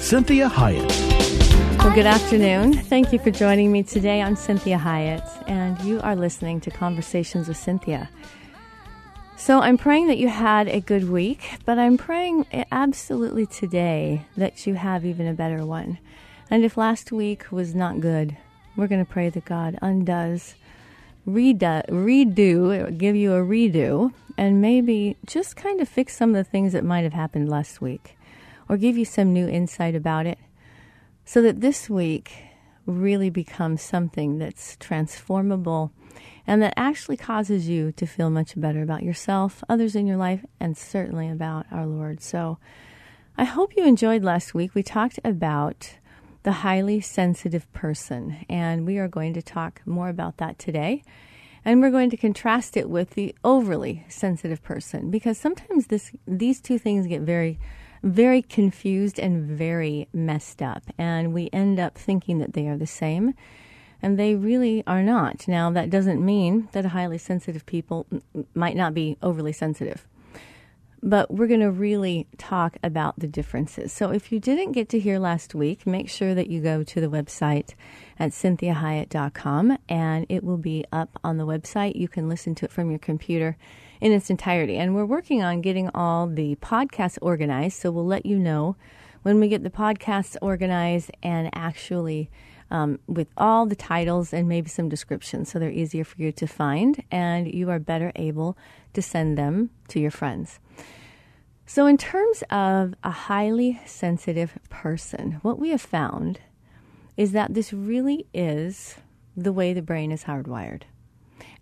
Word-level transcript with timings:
Cinthia 0.00 0.48
Hiett. 0.48 1.78
Well, 1.78 1.94
good 1.94 2.06
afternoon. 2.06 2.72
Thank 2.72 3.12
you 3.12 3.18
for 3.18 3.30
joining 3.30 3.70
me 3.70 3.82
today. 3.82 4.22
I'm 4.22 4.34
Cinthia 4.34 4.80
Hiett, 4.80 5.44
and 5.46 5.78
you 5.82 6.00
are 6.00 6.16
listening 6.16 6.58
to 6.62 6.70
Conversations 6.70 7.46
with 7.46 7.58
Cynthia. 7.58 8.08
So, 9.36 9.60
I'm 9.60 9.76
praying 9.76 10.06
that 10.06 10.16
you 10.16 10.28
had 10.28 10.68
a 10.68 10.80
good 10.80 11.10
week, 11.10 11.58
but 11.66 11.78
I'm 11.78 11.98
praying 11.98 12.46
absolutely 12.72 13.44
today 13.44 14.24
that 14.38 14.66
you 14.66 14.74
have 14.74 15.04
even 15.04 15.26
a 15.26 15.34
better 15.34 15.66
one. 15.66 15.98
And 16.50 16.64
if 16.64 16.78
last 16.78 17.12
week 17.12 17.52
was 17.52 17.74
not 17.74 18.00
good, 18.00 18.38
we're 18.76 18.88
going 18.88 19.04
to 19.04 19.12
pray 19.12 19.28
that 19.28 19.44
God 19.44 19.78
undoes, 19.82 20.54
redo, 21.28 21.86
redo, 21.88 22.96
give 22.96 23.14
you 23.14 23.34
a 23.34 23.44
redo, 23.44 24.14
and 24.38 24.62
maybe 24.62 25.18
just 25.26 25.56
kind 25.56 25.78
of 25.78 25.88
fix 25.90 26.16
some 26.16 26.30
of 26.30 26.36
the 26.36 26.50
things 26.50 26.72
that 26.72 26.84
might 26.84 27.04
have 27.04 27.12
happened 27.12 27.50
last 27.50 27.82
week 27.82 28.16
or 28.70 28.76
give 28.76 28.96
you 28.96 29.04
some 29.04 29.32
new 29.32 29.48
insight 29.48 29.96
about 29.96 30.26
it 30.26 30.38
so 31.24 31.42
that 31.42 31.60
this 31.60 31.90
week 31.90 32.32
really 32.86 33.28
becomes 33.28 33.82
something 33.82 34.38
that's 34.38 34.76
transformable 34.76 35.90
and 36.46 36.62
that 36.62 36.74
actually 36.76 37.16
causes 37.16 37.68
you 37.68 37.90
to 37.90 38.06
feel 38.06 38.30
much 38.30 38.58
better 38.58 38.80
about 38.80 39.02
yourself, 39.02 39.64
others 39.68 39.96
in 39.96 40.06
your 40.06 40.16
life, 40.16 40.44
and 40.60 40.76
certainly 40.78 41.28
about 41.28 41.66
our 41.72 41.84
Lord. 41.84 42.22
So 42.22 42.58
I 43.36 43.42
hope 43.42 43.76
you 43.76 43.84
enjoyed 43.84 44.22
last 44.22 44.54
week. 44.54 44.72
We 44.72 44.84
talked 44.84 45.18
about 45.24 45.94
the 46.44 46.52
highly 46.52 47.00
sensitive 47.00 47.70
person, 47.72 48.46
and 48.48 48.86
we 48.86 48.98
are 48.98 49.08
going 49.08 49.34
to 49.34 49.42
talk 49.42 49.82
more 49.84 50.08
about 50.08 50.36
that 50.36 50.60
today. 50.60 51.02
And 51.64 51.80
we're 51.80 51.90
going 51.90 52.10
to 52.10 52.16
contrast 52.16 52.76
it 52.76 52.88
with 52.88 53.10
the 53.10 53.34
overly 53.42 54.06
sensitive 54.08 54.62
person 54.62 55.10
because 55.10 55.38
sometimes 55.38 55.88
this 55.88 56.12
these 56.26 56.60
two 56.60 56.78
things 56.78 57.06
get 57.08 57.20
very 57.20 57.58
very 58.02 58.42
confused 58.42 59.18
and 59.18 59.46
very 59.46 60.08
messed 60.12 60.62
up. 60.62 60.82
And 60.98 61.34
we 61.34 61.50
end 61.52 61.78
up 61.78 61.96
thinking 61.96 62.38
that 62.38 62.54
they 62.54 62.66
are 62.66 62.76
the 62.76 62.86
same, 62.86 63.34
and 64.02 64.18
they 64.18 64.34
really 64.34 64.82
are 64.86 65.02
not. 65.02 65.46
Now, 65.46 65.70
that 65.70 65.90
doesn't 65.90 66.24
mean 66.24 66.68
that 66.72 66.86
highly 66.86 67.18
sensitive 67.18 67.66
people 67.66 68.06
might 68.54 68.76
not 68.76 68.94
be 68.94 69.16
overly 69.22 69.52
sensitive. 69.52 70.06
But 71.02 71.30
we're 71.30 71.46
going 71.46 71.60
to 71.60 71.70
really 71.70 72.26
talk 72.36 72.76
about 72.82 73.18
the 73.18 73.26
differences. 73.26 73.90
So, 73.90 74.10
if 74.10 74.30
you 74.30 74.38
didn't 74.38 74.72
get 74.72 74.90
to 74.90 74.98
hear 74.98 75.18
last 75.18 75.54
week, 75.54 75.86
make 75.86 76.10
sure 76.10 76.34
that 76.34 76.48
you 76.48 76.60
go 76.60 76.82
to 76.82 77.00
the 77.00 77.06
website 77.06 77.74
at 78.18 78.32
cinthiahiett.com 78.32 79.78
and 79.88 80.26
it 80.28 80.44
will 80.44 80.58
be 80.58 80.84
up 80.92 81.18
on 81.24 81.38
the 81.38 81.46
website. 81.46 81.96
You 81.96 82.08
can 82.08 82.28
listen 82.28 82.54
to 82.56 82.66
it 82.66 82.70
from 82.70 82.90
your 82.90 82.98
computer 82.98 83.56
in 84.00 84.12
its 84.12 84.30
entirety. 84.30 84.76
And 84.76 84.94
we're 84.94 85.04
working 85.04 85.42
on 85.42 85.60
getting 85.60 85.90
all 85.94 86.26
the 86.26 86.56
podcasts 86.56 87.18
organized, 87.20 87.80
so 87.80 87.90
we'll 87.90 88.06
let 88.06 88.26
you 88.26 88.38
know 88.38 88.76
when 89.22 89.38
we 89.38 89.48
get 89.48 89.62
the 89.62 89.70
podcasts 89.70 90.36
organized 90.40 91.10
and 91.22 91.50
actually 91.52 92.30
um, 92.70 92.98
with 93.06 93.28
all 93.36 93.66
the 93.66 93.76
titles 93.76 94.32
and 94.32 94.48
maybe 94.48 94.68
some 94.68 94.88
descriptions 94.88 95.50
so 95.50 95.58
they're 95.58 95.70
easier 95.70 96.04
for 96.04 96.22
you 96.22 96.30
to 96.32 96.46
find 96.46 97.02
and 97.10 97.52
you 97.52 97.68
are 97.68 97.80
better 97.80 98.12
able 98.14 98.56
to 98.92 99.02
send 99.02 99.36
them 99.36 99.70
to 99.88 100.00
your 100.00 100.10
friends. 100.10 100.60
So, 101.66 101.86
in 101.86 101.98
terms 101.98 102.42
of 102.50 102.94
a 103.04 103.10
highly 103.10 103.80
sensitive 103.86 104.58
person, 104.70 105.38
what 105.42 105.58
we 105.58 105.70
have 105.70 105.80
found 105.80 106.40
is 107.16 107.30
that 107.32 107.54
this 107.54 107.72
really 107.72 108.26
is 108.34 108.96
the 109.36 109.52
way 109.52 109.72
the 109.72 109.82
brain 109.82 110.10
is 110.10 110.24
hardwired 110.24 110.82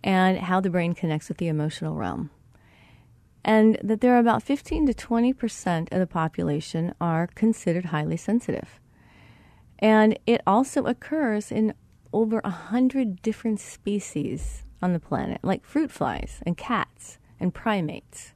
and 0.03 0.37
how 0.37 0.59
the 0.59 0.69
brain 0.69 0.93
connects 0.93 1.29
with 1.29 1.37
the 1.37 1.47
emotional 1.47 1.95
realm. 1.95 2.29
And 3.43 3.77
that 3.83 4.01
there 4.01 4.15
are 4.15 4.19
about 4.19 4.43
15 4.43 4.87
to 4.87 4.93
20 4.93 5.33
percent 5.33 5.89
of 5.91 5.99
the 5.99 6.07
population 6.07 6.93
are 6.99 7.27
considered 7.27 7.85
highly 7.85 8.17
sensitive. 8.17 8.79
And 9.79 10.19
it 10.25 10.41
also 10.45 10.85
occurs 10.85 11.51
in 11.51 11.73
over 12.11 12.41
a 12.43 12.49
hundred 12.49 13.21
different 13.21 13.59
species 13.59 14.63
on 14.81 14.93
the 14.93 14.99
planet, 14.99 15.39
like 15.43 15.63
fruit 15.65 15.91
flies 15.91 16.41
and 16.45 16.57
cats 16.57 17.17
and 17.39 17.53
primates, 17.53 18.33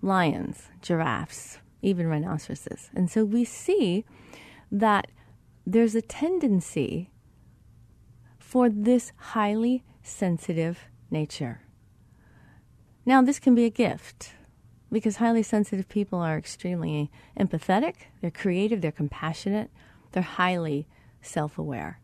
lions, 0.00 0.68
giraffes, 0.80 1.58
even 1.80 2.06
rhinoceroses. 2.06 2.90
And 2.94 3.10
so 3.10 3.24
we 3.24 3.44
see 3.44 4.04
that 4.70 5.08
there's 5.66 5.94
a 5.94 6.02
tendency 6.02 7.10
for 8.38 8.68
this 8.68 9.12
highly 9.16 9.82
sensitive 10.02 10.86
nature. 11.10 11.62
Now, 13.04 13.22
this 13.22 13.38
can 13.38 13.54
be 13.54 13.64
a 13.64 13.70
gift 13.70 14.32
because 14.90 15.16
highly 15.16 15.42
sensitive 15.42 15.88
people 15.88 16.18
are 16.20 16.36
extremely 16.36 17.10
empathetic, 17.38 17.94
they're 18.20 18.30
creative, 18.30 18.80
they're 18.80 18.92
compassionate, 18.92 19.70
they're 20.12 20.22
highly 20.22 20.86
self 21.20 21.58
aware. 21.58 21.98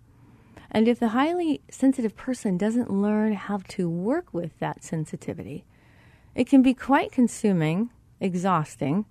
And 0.71 0.89
if 0.89 0.99
the 0.99 1.09
highly 1.09 1.63
sensitive 1.71 2.17
person 2.17 2.59
doesn't 2.59 2.91
learn 2.91 3.35
how 3.35 3.61
to 3.69 3.89
work 3.89 4.35
with 4.35 4.59
that 4.59 4.85
sensitivity, 4.85 5.65
it 6.35 6.47
can 6.47 6.63
be 6.63 6.75
quite 6.75 7.13
consuming, 7.13 7.91
exhausting, 8.21 9.07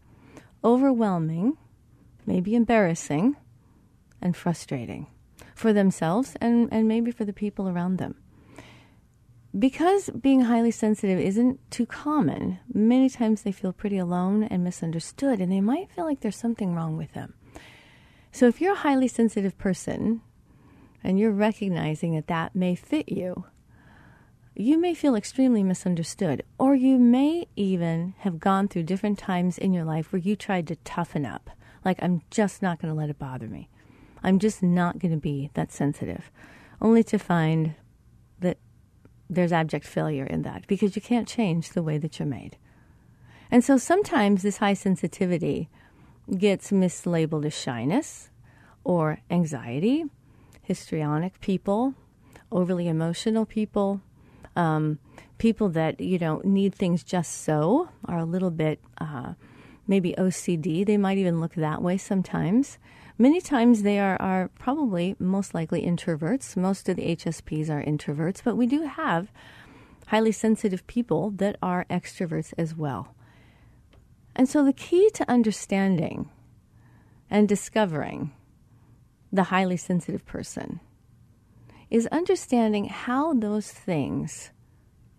overwhelming, 0.63 1.57
maybe 2.25 2.55
embarrassing, 2.55 3.35
and 4.21 4.35
frustrating 4.35 5.07
for 5.55 5.73
themselves 5.73 6.35
and, 6.41 6.69
and 6.71 6.87
maybe 6.87 7.11
for 7.11 7.25
the 7.25 7.33
people 7.33 7.67
around 7.67 7.97
them. 7.97 8.15
Because 9.57 10.09
being 10.09 10.41
highly 10.41 10.71
sensitive 10.71 11.19
isn't 11.19 11.59
too 11.71 11.85
common, 11.85 12.59
many 12.71 13.09
times 13.09 13.41
they 13.41 13.51
feel 13.51 13.73
pretty 13.73 13.97
alone 13.97 14.43
and 14.43 14.63
misunderstood, 14.63 15.39
and 15.39 15.51
they 15.51 15.61
might 15.61 15.91
feel 15.91 16.05
like 16.05 16.19
there's 16.19 16.35
something 16.35 16.75
wrong 16.75 16.97
with 16.97 17.13
them. 17.13 17.33
So, 18.31 18.47
if 18.47 18.61
you're 18.61 18.73
a 18.73 18.77
highly 18.77 19.07
sensitive 19.07 19.57
person 19.57 20.21
and 21.03 21.17
you're 21.17 21.31
recognizing 21.31 22.13
that 22.15 22.27
that 22.27 22.55
may 22.55 22.75
fit 22.75 23.09
you, 23.09 23.45
you 24.53 24.77
may 24.77 24.93
feel 24.93 25.15
extremely 25.15 25.63
misunderstood, 25.63 26.43
or 26.59 26.75
you 26.75 26.99
may 26.99 27.47
even 27.55 28.15
have 28.19 28.39
gone 28.39 28.67
through 28.67 28.83
different 28.83 29.17
times 29.17 29.57
in 29.57 29.73
your 29.73 29.85
life 29.85 30.11
where 30.11 30.19
you 30.19 30.35
tried 30.35 30.67
to 30.67 30.75
toughen 30.77 31.25
up. 31.25 31.49
Like, 31.85 31.97
I'm 32.01 32.21
just 32.29 32.61
not 32.61 32.79
going 32.79 32.93
to 32.93 32.99
let 32.99 33.09
it 33.09 33.17
bother 33.17 33.47
me. 33.47 33.69
I'm 34.23 34.39
just 34.39 34.61
not 34.61 34.99
going 34.99 35.13
to 35.13 35.17
be 35.17 35.49
that 35.53 35.71
sensitive, 35.71 36.29
only 36.81 37.03
to 37.05 37.17
find 37.17 37.75
there's 39.29 39.51
abject 39.51 39.85
failure 39.85 40.25
in 40.25 40.43
that 40.43 40.67
because 40.67 40.95
you 40.95 41.01
can't 41.01 41.27
change 41.27 41.69
the 41.69 41.83
way 41.83 41.97
that 41.97 42.19
you're 42.19 42.27
made. 42.27 42.57
And 43.49 43.63
so 43.63 43.77
sometimes 43.77 44.41
this 44.41 44.57
high 44.57 44.73
sensitivity 44.73 45.69
gets 46.37 46.71
mislabeled 46.71 47.45
as 47.45 47.57
shyness 47.57 48.29
or 48.83 49.19
anxiety, 49.29 50.05
histrionic 50.61 51.39
people, 51.39 51.93
overly 52.51 52.87
emotional 52.87 53.45
people, 53.45 54.01
um, 54.55 54.99
people 55.37 55.69
that 55.69 56.01
you 56.01 56.17
know 56.17 56.41
need 56.43 56.73
things 56.73 57.03
just 57.03 57.43
so 57.43 57.89
are 58.05 58.19
a 58.19 58.25
little 58.25 58.51
bit 58.51 58.79
uh, 58.97 59.33
maybe 59.87 60.13
OCD. 60.17 60.85
They 60.85 60.97
might 60.97 61.17
even 61.17 61.39
look 61.39 61.53
that 61.55 61.81
way 61.81 61.97
sometimes. 61.97 62.77
Many 63.19 63.41
times 63.41 63.81
they 63.81 63.99
are, 63.99 64.15
are 64.21 64.49
probably 64.59 65.15
most 65.17 65.55
likely 65.55 65.81
introverts. 65.81 66.55
Most 66.55 66.87
of 66.87 66.97
the 66.97 67.15
HSPs 67.15 67.69
are 67.69 67.83
introverts, 67.83 68.43
but 68.43 68.55
we 68.55 68.67
do 68.67 68.83
have 68.83 69.31
highly 70.07 70.31
sensitive 70.31 70.85
people 70.85 71.31
that 71.31 71.57
are 71.61 71.85
extroverts 71.89 72.53
as 72.57 72.75
well. 72.75 73.15
And 74.35 74.47
so 74.47 74.63
the 74.63 74.73
key 74.73 75.09
to 75.15 75.29
understanding 75.29 76.29
and 77.29 77.49
discovering 77.49 78.33
the 79.33 79.43
highly 79.45 79.77
sensitive 79.77 80.25
person 80.25 80.79
is 81.89 82.05
understanding 82.07 82.85
how 82.85 83.33
those 83.33 83.71
things 83.71 84.51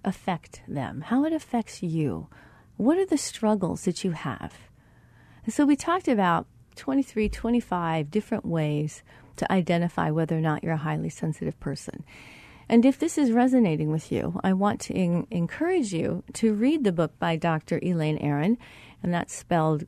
affect 0.05 0.63
them, 0.69 1.01
how 1.03 1.25
it 1.25 1.33
affects 1.33 1.83
you. 1.83 2.29
What 2.77 2.97
are 2.97 3.07
the 3.07 3.19
struggles 3.19 3.85
that 3.85 4.05
you 4.05 4.13
have? 4.13 4.55
And 5.45 5.53
so 5.53 5.67
we 5.67 5.75
talked 5.75 6.07
about 6.07 6.47
23, 6.79 7.29
25 7.29 8.11
different 8.11 8.47
ways 8.47 9.03
to 9.37 9.53
identify 9.53 10.11
whether 10.11 10.37
or 10.37 10.41
not 10.41 10.65
you're 10.65 10.73
a 10.73 10.79
highly 10.79 11.11
sensitive 11.11 11.59
person. 11.61 12.05
And 12.69 12.85
if 12.85 12.99
this 12.99 13.17
is 13.17 13.33
resonating 13.33 13.91
with 13.91 14.13
you, 14.13 14.39
I 14.45 14.53
want 14.53 14.81
to 14.83 14.95
in- 14.95 15.27
encourage 15.31 15.93
you 15.93 16.23
to 16.35 16.53
read 16.55 16.85
the 16.85 16.93
book 16.93 17.19
by 17.19 17.37
Dr. 17.37 17.81
Elaine 17.83 18.19
Aron, 18.19 18.59
and 19.03 19.13
that's 19.13 19.35
spelled 19.35 19.85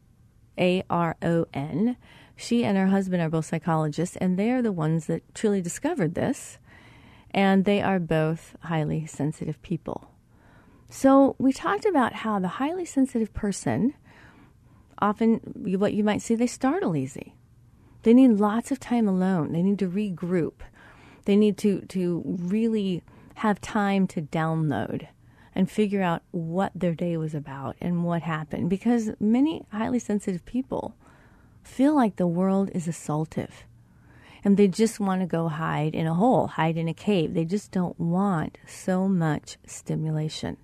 A 0.58 0.82
R 0.88 1.16
O 1.22 1.46
N. 1.52 1.96
She 2.36 2.64
and 2.64 2.78
her 2.78 2.86
husband 2.86 3.22
are 3.22 3.28
both 3.28 3.46
psychologists, 3.46 4.16
and 4.16 4.38
they 4.38 4.50
are 4.50 4.62
the 4.62 4.72
ones 4.72 5.06
that 5.06 5.34
truly 5.34 5.60
discovered 5.60 6.14
this. 6.14 6.58
And 7.32 7.64
they 7.64 7.82
are 7.82 8.00
both 8.00 8.56
highly 8.62 9.06
sensitive 9.06 9.60
people. 9.62 10.10
So, 10.88 11.36
we 11.38 11.52
talked 11.52 11.84
about 11.84 12.14
how 12.14 12.40
the 12.40 12.48
highly 12.48 12.84
sensitive 12.84 13.32
person 13.32 13.94
often, 15.00 15.40
what 15.54 15.94
you 15.94 16.04
might 16.04 16.22
see, 16.22 16.34
they 16.34 16.46
startle 16.46 16.96
easy. 16.96 17.34
They 18.02 18.14
need 18.14 18.32
lots 18.32 18.70
of 18.70 18.80
time 18.80 19.08
alone. 19.08 19.52
They 19.52 19.62
need 19.62 19.78
to 19.80 19.88
regroup. 19.88 20.60
They 21.24 21.36
need 21.36 21.58
to, 21.58 21.82
to 21.82 22.22
really 22.24 23.02
have 23.34 23.60
time 23.60 24.06
to 24.08 24.22
download 24.22 25.06
and 25.54 25.70
figure 25.70 26.02
out 26.02 26.22
what 26.30 26.72
their 26.74 26.94
day 26.94 27.16
was 27.16 27.34
about 27.34 27.76
and 27.80 28.04
what 28.04 28.22
happened. 28.22 28.70
Because 28.70 29.10
many 29.18 29.64
highly 29.72 29.98
sensitive 29.98 30.44
people 30.44 30.94
feel 31.62 31.94
like 31.94 32.16
the 32.16 32.26
world 32.26 32.70
is 32.72 32.86
assaultive 32.86 33.50
and 34.42 34.56
they 34.56 34.68
just 34.68 35.00
want 35.00 35.20
to 35.20 35.26
go 35.26 35.48
hide 35.48 35.94
in 35.94 36.06
a 36.06 36.14
hole, 36.14 36.46
hide 36.46 36.76
in 36.76 36.88
a 36.88 36.94
cave. 36.94 37.34
They 37.34 37.44
just 37.44 37.70
don't 37.70 37.98
want 37.98 38.58
so 38.66 39.08
much 39.08 39.58
stimulation. 39.66 40.56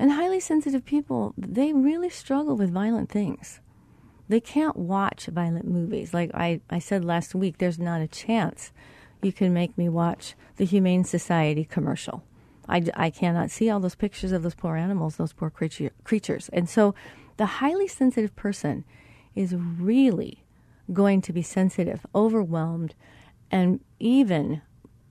And 0.00 0.12
highly 0.12 0.40
sensitive 0.40 0.86
people, 0.86 1.34
they 1.36 1.74
really 1.74 2.08
struggle 2.08 2.56
with 2.56 2.70
violent 2.70 3.10
things. 3.10 3.60
They 4.30 4.40
can't 4.40 4.74
watch 4.74 5.26
violent 5.26 5.68
movies. 5.68 6.14
Like 6.14 6.30
I, 6.32 6.62
I 6.70 6.78
said 6.78 7.04
last 7.04 7.34
week, 7.34 7.58
there's 7.58 7.78
not 7.78 8.00
a 8.00 8.08
chance 8.08 8.72
you 9.20 9.30
can 9.30 9.52
make 9.52 9.76
me 9.76 9.90
watch 9.90 10.34
the 10.56 10.64
Humane 10.64 11.04
Society 11.04 11.66
commercial. 11.66 12.24
I, 12.66 12.82
I 12.94 13.10
cannot 13.10 13.50
see 13.50 13.68
all 13.68 13.78
those 13.78 13.94
pictures 13.94 14.32
of 14.32 14.42
those 14.42 14.54
poor 14.54 14.74
animals, 14.74 15.16
those 15.16 15.34
poor 15.34 15.50
creature, 15.50 15.90
creatures. 16.02 16.48
And 16.50 16.66
so 16.66 16.94
the 17.36 17.60
highly 17.60 17.86
sensitive 17.86 18.34
person 18.34 18.84
is 19.34 19.54
really 19.54 20.44
going 20.94 21.20
to 21.20 21.32
be 21.34 21.42
sensitive, 21.42 22.06
overwhelmed, 22.14 22.94
and 23.50 23.80
even 23.98 24.62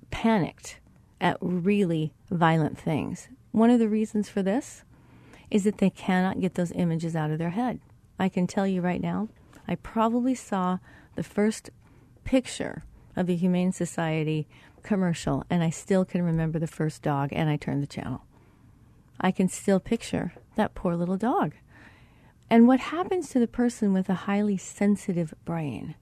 panicked 0.09 0.79
at 1.21 1.37
really 1.41 2.11
violent 2.31 2.79
things. 2.79 3.27
One 3.51 3.69
of 3.69 3.79
the 3.79 3.89
reasons 3.89 4.29
for 4.29 4.41
this 4.43 4.83
is 5.49 5.63
that 5.63 5.79
they 5.79 5.89
cannot 5.89 6.39
get 6.39 6.55
those 6.55 6.71
images 6.71 7.15
out 7.15 7.31
of 7.31 7.39
their 7.39 7.49
head. 7.51 7.79
I 8.19 8.29
can 8.29 8.47
tell 8.47 8.67
you 8.67 8.81
right 8.81 9.01
now, 9.01 9.29
I 9.67 9.75
probably 9.75 10.35
saw 10.35 10.79
the 11.15 11.23
first 11.23 11.69
picture 12.23 12.83
of 13.15 13.27
the 13.27 13.35
Humane 13.35 13.71
Society 13.71 14.47
commercial, 14.83 15.43
and 15.49 15.63
I 15.63 15.69
still 15.69 16.05
can 16.05 16.21
remember 16.21 16.59
the 16.59 16.67
first 16.67 17.01
dog, 17.01 17.29
and 17.31 17.49
I 17.49 17.57
turned 17.57 17.81
the 17.81 17.87
channel. 17.87 18.23
I 19.19 19.31
can 19.31 19.49
still 19.49 19.79
picture 19.79 20.33
that 20.55 20.75
poor 20.75 20.95
little 20.95 21.17
dog. 21.17 21.53
And 22.49 22.67
what 22.67 22.79
happens 22.79 23.29
to 23.29 23.39
the 23.39 23.47
person 23.47 23.93
with 23.93 24.09
a 24.09 24.25
highly 24.25 24.57
sensitive 24.57 25.33
brain 25.45 25.95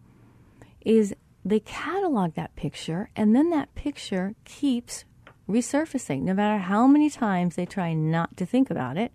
is 0.81 1.15
they 1.43 1.59
catalog 1.59 2.33
that 2.35 2.55
picture, 2.55 3.09
and 3.15 3.35
then 3.35 3.49
that 3.49 3.73
picture 3.75 4.35
keeps 4.45 5.05
resurfacing. 5.49 6.21
No 6.21 6.33
matter 6.33 6.59
how 6.59 6.87
many 6.87 7.09
times 7.09 7.55
they 7.55 7.65
try 7.65 7.93
not 7.93 8.35
to 8.37 8.45
think 8.45 8.69
about 8.69 8.97
it, 8.97 9.11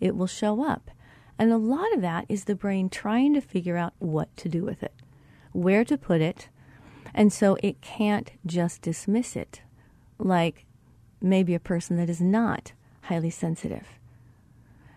it 0.00 0.16
will 0.16 0.26
show 0.26 0.64
up. 0.64 0.90
And 1.38 1.50
a 1.50 1.56
lot 1.56 1.92
of 1.94 2.02
that 2.02 2.26
is 2.28 2.44
the 2.44 2.54
brain 2.54 2.90
trying 2.90 3.34
to 3.34 3.40
figure 3.40 3.76
out 3.76 3.94
what 3.98 4.34
to 4.36 4.48
do 4.48 4.64
with 4.64 4.82
it, 4.82 4.94
where 5.52 5.84
to 5.84 5.96
put 5.96 6.20
it, 6.20 6.48
and 7.14 7.32
so 7.32 7.56
it 7.62 7.80
can't 7.80 8.32
just 8.44 8.82
dismiss 8.82 9.36
it 9.36 9.62
like 10.18 10.66
maybe 11.20 11.54
a 11.54 11.60
person 11.60 11.96
that 11.96 12.10
is 12.10 12.20
not 12.20 12.72
highly 13.02 13.30
sensitive. 13.30 13.88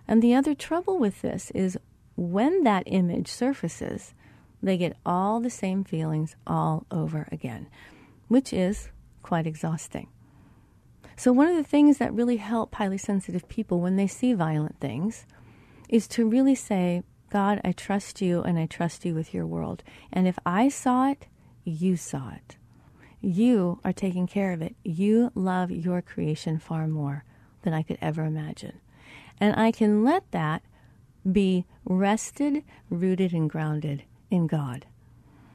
And 0.08 0.22
the 0.22 0.36
other 0.36 0.54
trouble 0.54 1.00
with 1.00 1.22
this 1.22 1.50
is 1.52 1.78
when 2.16 2.64
that 2.64 2.84
image 2.86 3.28
surfaces, 3.28 4.14
they 4.62 4.78
get 4.78 4.98
all 5.06 5.40
the 5.40 5.50
same 5.50 5.84
feelings 5.84 6.36
all 6.46 6.86
over 6.92 7.28
again, 7.32 7.68
which 8.28 8.54
is 8.54 8.90
quite 9.22 9.48
exhausting. 9.48 10.08
So, 11.16 11.32
one 11.32 11.48
of 11.48 11.56
the 11.56 11.64
things 11.64 11.98
that 12.00 12.14
really 12.14 12.38
help 12.38 12.76
highly 12.76 12.98
sensitive 12.98 13.48
people 13.48 13.80
when 13.80 13.96
they 13.96 14.08
see 14.08 14.34
violent 14.34 14.80
things 14.80 15.26
is 15.90 16.08
to 16.10 16.28
really 16.28 16.56
say, 16.56 17.04
God, 17.30 17.62
I 17.64 17.72
trust 17.72 18.22
you 18.22 18.42
and 18.42 18.58
I 18.58 18.66
trust 18.66 19.06
you 19.06 19.14
with 19.14 19.34
your 19.34 19.46
world. 19.46 19.84
And 20.12 20.28
if 20.28 20.38
I 20.46 20.70
saw 20.70 21.10
it, 21.10 21.28
you 21.64 21.98
saw 21.98 22.32
it. 22.32 22.58
You 23.22 23.80
are 23.84 23.94
taking 23.94 24.28
care 24.28 24.52
of 24.52 24.62
it. 24.62 24.76
You 24.84 25.32
love 25.34 25.72
your 25.72 26.02
creation 26.02 26.60
far 26.60 26.88
more 26.88 27.24
than 27.62 27.74
I 27.74 27.84
could 27.84 27.98
ever 28.02 28.26
imagine. 28.26 28.80
And 29.40 29.56
I 29.56 29.72
can 29.72 30.04
let 30.04 30.30
that 30.32 30.62
be 31.30 31.66
rested, 31.86 32.64
rooted, 32.90 33.34
and 33.34 33.50
grounded 33.50 34.04
in 34.30 34.48
God. 34.48 34.86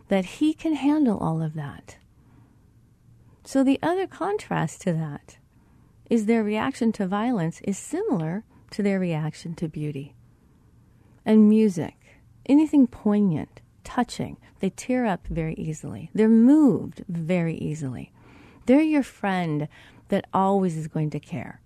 That 0.09 0.25
He 0.25 0.55
can 0.55 0.75
handle 0.75 1.19
all 1.19 1.43
of 1.43 1.55
that. 1.55 1.99
So 3.45 3.63
the 3.63 3.79
other 3.83 4.07
contrast 4.07 4.81
to 4.83 4.93
that 4.95 5.39
is 6.09 6.27
their 6.27 6.43
reaction 6.43 6.93
to 6.93 7.07
violence 7.07 7.61
is 7.65 7.79
similar 7.79 8.45
to 8.71 8.83
their 8.83 8.99
reaction 8.99 9.55
to 9.55 9.69
beauty. 9.69 10.15
And 11.25 11.49
music, 11.49 11.97
anything 12.47 12.87
poignant, 12.87 13.61
touching, 13.85 14.37
they 14.61 14.71
tear 14.71 15.07
up 15.07 15.27
very 15.27 15.55
easily. 15.55 16.11
They're 16.15 16.29
moved 16.29 17.05
very 17.09 17.57
easily. 17.57 18.13
They're 18.67 18.81
your 18.81 19.03
friend 19.03 19.69
that 20.09 20.27
always 20.33 20.77
is 20.77 20.89
going 20.89 21.11
to 21.11 21.21
care. 21.21 21.61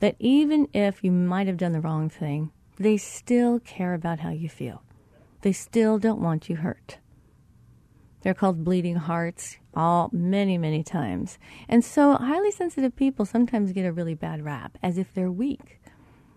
That 0.00 0.16
even 0.18 0.68
if 0.72 1.04
you 1.04 1.12
might 1.12 1.46
have 1.46 1.56
done 1.56 1.72
the 1.72 1.80
wrong 1.80 2.08
thing, 2.08 2.50
they 2.76 2.96
still 2.96 3.60
care 3.60 3.94
about 3.94 4.20
how 4.20 4.30
you 4.30 4.48
feel. 4.48 4.82
They 5.42 5.52
still 5.52 5.98
don't 5.98 6.20
want 6.20 6.48
you 6.48 6.56
hurt. 6.56 6.98
They're 8.24 8.32
called 8.32 8.64
bleeding 8.64 8.96
hearts 8.96 9.58
all 9.74 10.08
many, 10.10 10.56
many 10.56 10.82
times. 10.82 11.38
And 11.68 11.84
so 11.84 12.14
highly 12.14 12.50
sensitive 12.50 12.96
people 12.96 13.26
sometimes 13.26 13.72
get 13.72 13.84
a 13.84 13.92
really 13.92 14.14
bad 14.14 14.42
rap 14.42 14.78
as 14.82 14.96
if 14.96 15.12
they're 15.12 15.30
weak, 15.30 15.78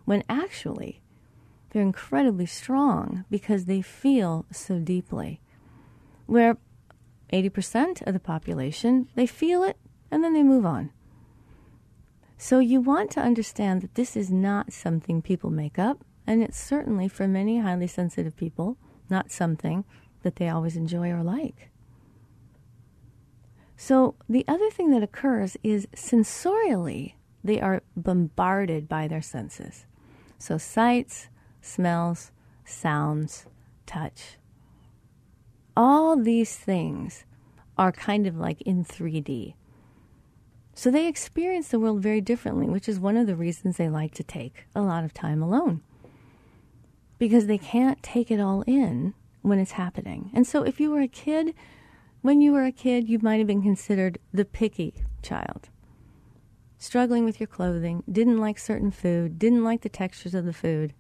when 0.04 0.22
actually 0.28 1.02
they're 1.70 1.82
incredibly 1.82 2.46
strong 2.46 3.24
because 3.32 3.66
they 3.66 3.82
feel 3.82 4.46
so 4.52 4.80
deeply. 4.80 5.40
Where 6.26 6.58
80% 7.32 8.06
of 8.06 8.14
the 8.14 8.20
population, 8.20 9.08
they 9.16 9.26
feel 9.26 9.64
it 9.64 9.78
and 10.12 10.22
then 10.22 10.34
they 10.34 10.44
move 10.44 10.66
on. 10.66 10.92
So 12.38 12.60
you 12.60 12.82
want 12.82 13.12
to 13.12 13.22
understand 13.22 13.82
that 13.82 13.96
this 13.96 14.18
is 14.18 14.30
not 14.30 14.74
something 14.74 15.22
people 15.22 15.52
make 15.52 15.80
up. 15.80 16.04
And 16.28 16.44
it's 16.44 16.60
certainly, 16.60 17.08
for 17.08 17.30
many 17.30 17.60
highly 17.60 17.88
sensitive 17.88 18.36
people, 18.36 18.78
not 19.10 19.32
something 19.32 19.86
that 20.24 20.36
they 20.36 20.50
always 20.50 20.76
enjoy 20.76 21.10
or 21.10 21.24
like. 21.24 21.70
So, 23.80 24.16
the 24.28 24.44
other 24.48 24.72
thing 24.72 24.90
that 24.90 25.04
occurs 25.04 25.56
is 25.64 25.88
sensorially, 25.96 27.14
they 27.44 27.62
are 27.62 27.84
bombarded 27.96 28.90
by 28.90 29.08
their 29.08 29.22
senses. 29.22 29.86
So, 30.40 30.58
sights, 30.58 31.30
smells, 31.62 32.32
sounds, 32.66 33.46
touch. 33.86 34.38
All 35.78 36.18
these 36.18 36.56
things 36.56 37.24
are 37.78 37.92
kind 37.92 38.26
of 38.26 38.36
like 38.36 38.62
in 38.64 38.84
3D. 38.84 39.54
So, 40.74 40.90
they 40.90 41.08
experience 41.08 41.68
the 41.68 41.80
world 41.80 42.02
very 42.02 42.20
differently, 42.20 42.68
which 42.68 42.90
is 42.90 43.00
one 43.00 43.16
of 43.16 43.28
the 43.28 43.36
reasons 43.36 43.78
they 43.78 43.90
like 43.90 44.16
to 44.16 44.24
take 44.24 44.66
a 44.74 44.82
lot 44.82 45.04
of 45.04 45.14
time 45.14 45.44
alone 45.44 45.82
because 47.20 47.46
they 47.46 47.60
can't 47.60 48.02
take 48.02 48.32
it 48.32 48.40
all 48.40 48.64
in 48.66 49.14
when 49.44 49.60
it's 49.60 49.74
happening. 49.74 50.32
And 50.34 50.48
so, 50.48 50.64
if 50.64 50.80
you 50.80 50.90
were 50.90 51.02
a 51.02 51.08
kid, 51.08 51.54
when 52.22 52.42
you 52.42 52.52
were 52.52 52.66
a 52.66 52.72
kid, 52.72 53.08
you 53.08 53.20
might 53.22 53.38
have 53.38 53.48
been 53.48 53.62
considered 53.62 54.20
the 54.34 54.46
picky 54.46 54.94
child. 55.22 55.70
Struggling 56.78 57.26
with 57.26 57.40
your 57.40 57.48
clothing, 57.48 58.04
didn't 58.12 58.40
like 58.40 58.60
certain 58.60 58.92
food, 58.92 59.40
didn't 59.40 59.64
like 59.64 59.82
the 59.82 59.90
textures 59.90 60.36
of 60.36 60.46
the 60.46 60.54
food, 60.54 60.94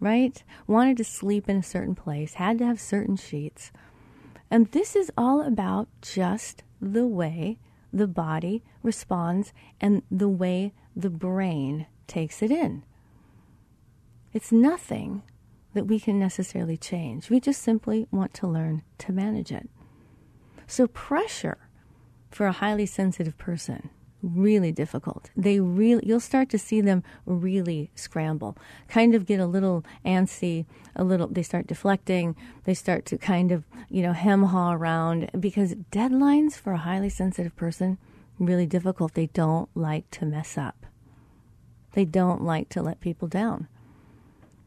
right? 0.00 0.42
Wanted 0.66 0.96
to 0.96 1.04
sleep 1.04 1.48
in 1.48 1.56
a 1.56 1.62
certain 1.62 1.94
place, 1.94 2.34
had 2.34 2.58
to 2.58 2.66
have 2.66 2.80
certain 2.80 3.16
sheets. 3.16 3.70
And 4.50 4.66
this 4.72 4.96
is 4.96 5.12
all 5.16 5.40
about 5.40 5.88
just 6.00 6.64
the 6.80 7.06
way 7.06 7.58
the 7.92 8.08
body 8.08 8.64
responds 8.82 9.52
and 9.80 10.02
the 10.10 10.28
way 10.28 10.72
the 10.96 11.10
brain 11.10 11.86
takes 12.06 12.42
it 12.42 12.50
in. 12.50 12.84
It's 14.32 14.50
nothing 14.50 15.22
that 15.74 15.86
we 15.86 16.00
can 16.00 16.18
necessarily 16.18 16.76
change. 16.76 17.30
We 17.30 17.40
just 17.40 17.62
simply 17.62 18.06
want 18.10 18.34
to 18.34 18.46
learn 18.46 18.82
to 18.98 19.12
manage 19.12 19.52
it. 19.52 19.68
So, 20.72 20.86
pressure 20.86 21.58
for 22.30 22.46
a 22.46 22.52
highly 22.52 22.86
sensitive 22.86 23.36
person 23.36 23.90
really 24.22 24.72
difficult. 24.72 25.28
They 25.36 25.60
really 25.60 26.02
you'll 26.06 26.18
start 26.18 26.48
to 26.48 26.58
see 26.58 26.80
them 26.80 27.02
really 27.26 27.90
scramble. 27.94 28.56
Kind 28.88 29.14
of 29.14 29.26
get 29.26 29.38
a 29.38 29.44
little 29.44 29.84
antsy, 30.02 30.64
a 30.96 31.04
little 31.04 31.26
they 31.26 31.42
start 31.42 31.66
deflecting, 31.66 32.34
they 32.64 32.72
start 32.72 33.04
to 33.04 33.18
kind 33.18 33.52
of, 33.52 33.66
you 33.90 34.00
know, 34.00 34.14
hem 34.14 34.44
haw 34.44 34.72
around 34.72 35.28
because 35.38 35.74
deadlines 35.92 36.54
for 36.54 36.72
a 36.72 36.78
highly 36.78 37.10
sensitive 37.10 37.54
person 37.54 37.98
really 38.38 38.64
difficult. 38.64 39.12
They 39.12 39.26
don't 39.26 39.68
like 39.74 40.10
to 40.12 40.24
mess 40.24 40.56
up. 40.56 40.86
They 41.92 42.06
don't 42.06 42.42
like 42.42 42.70
to 42.70 42.80
let 42.80 43.02
people 43.02 43.28
down. 43.28 43.68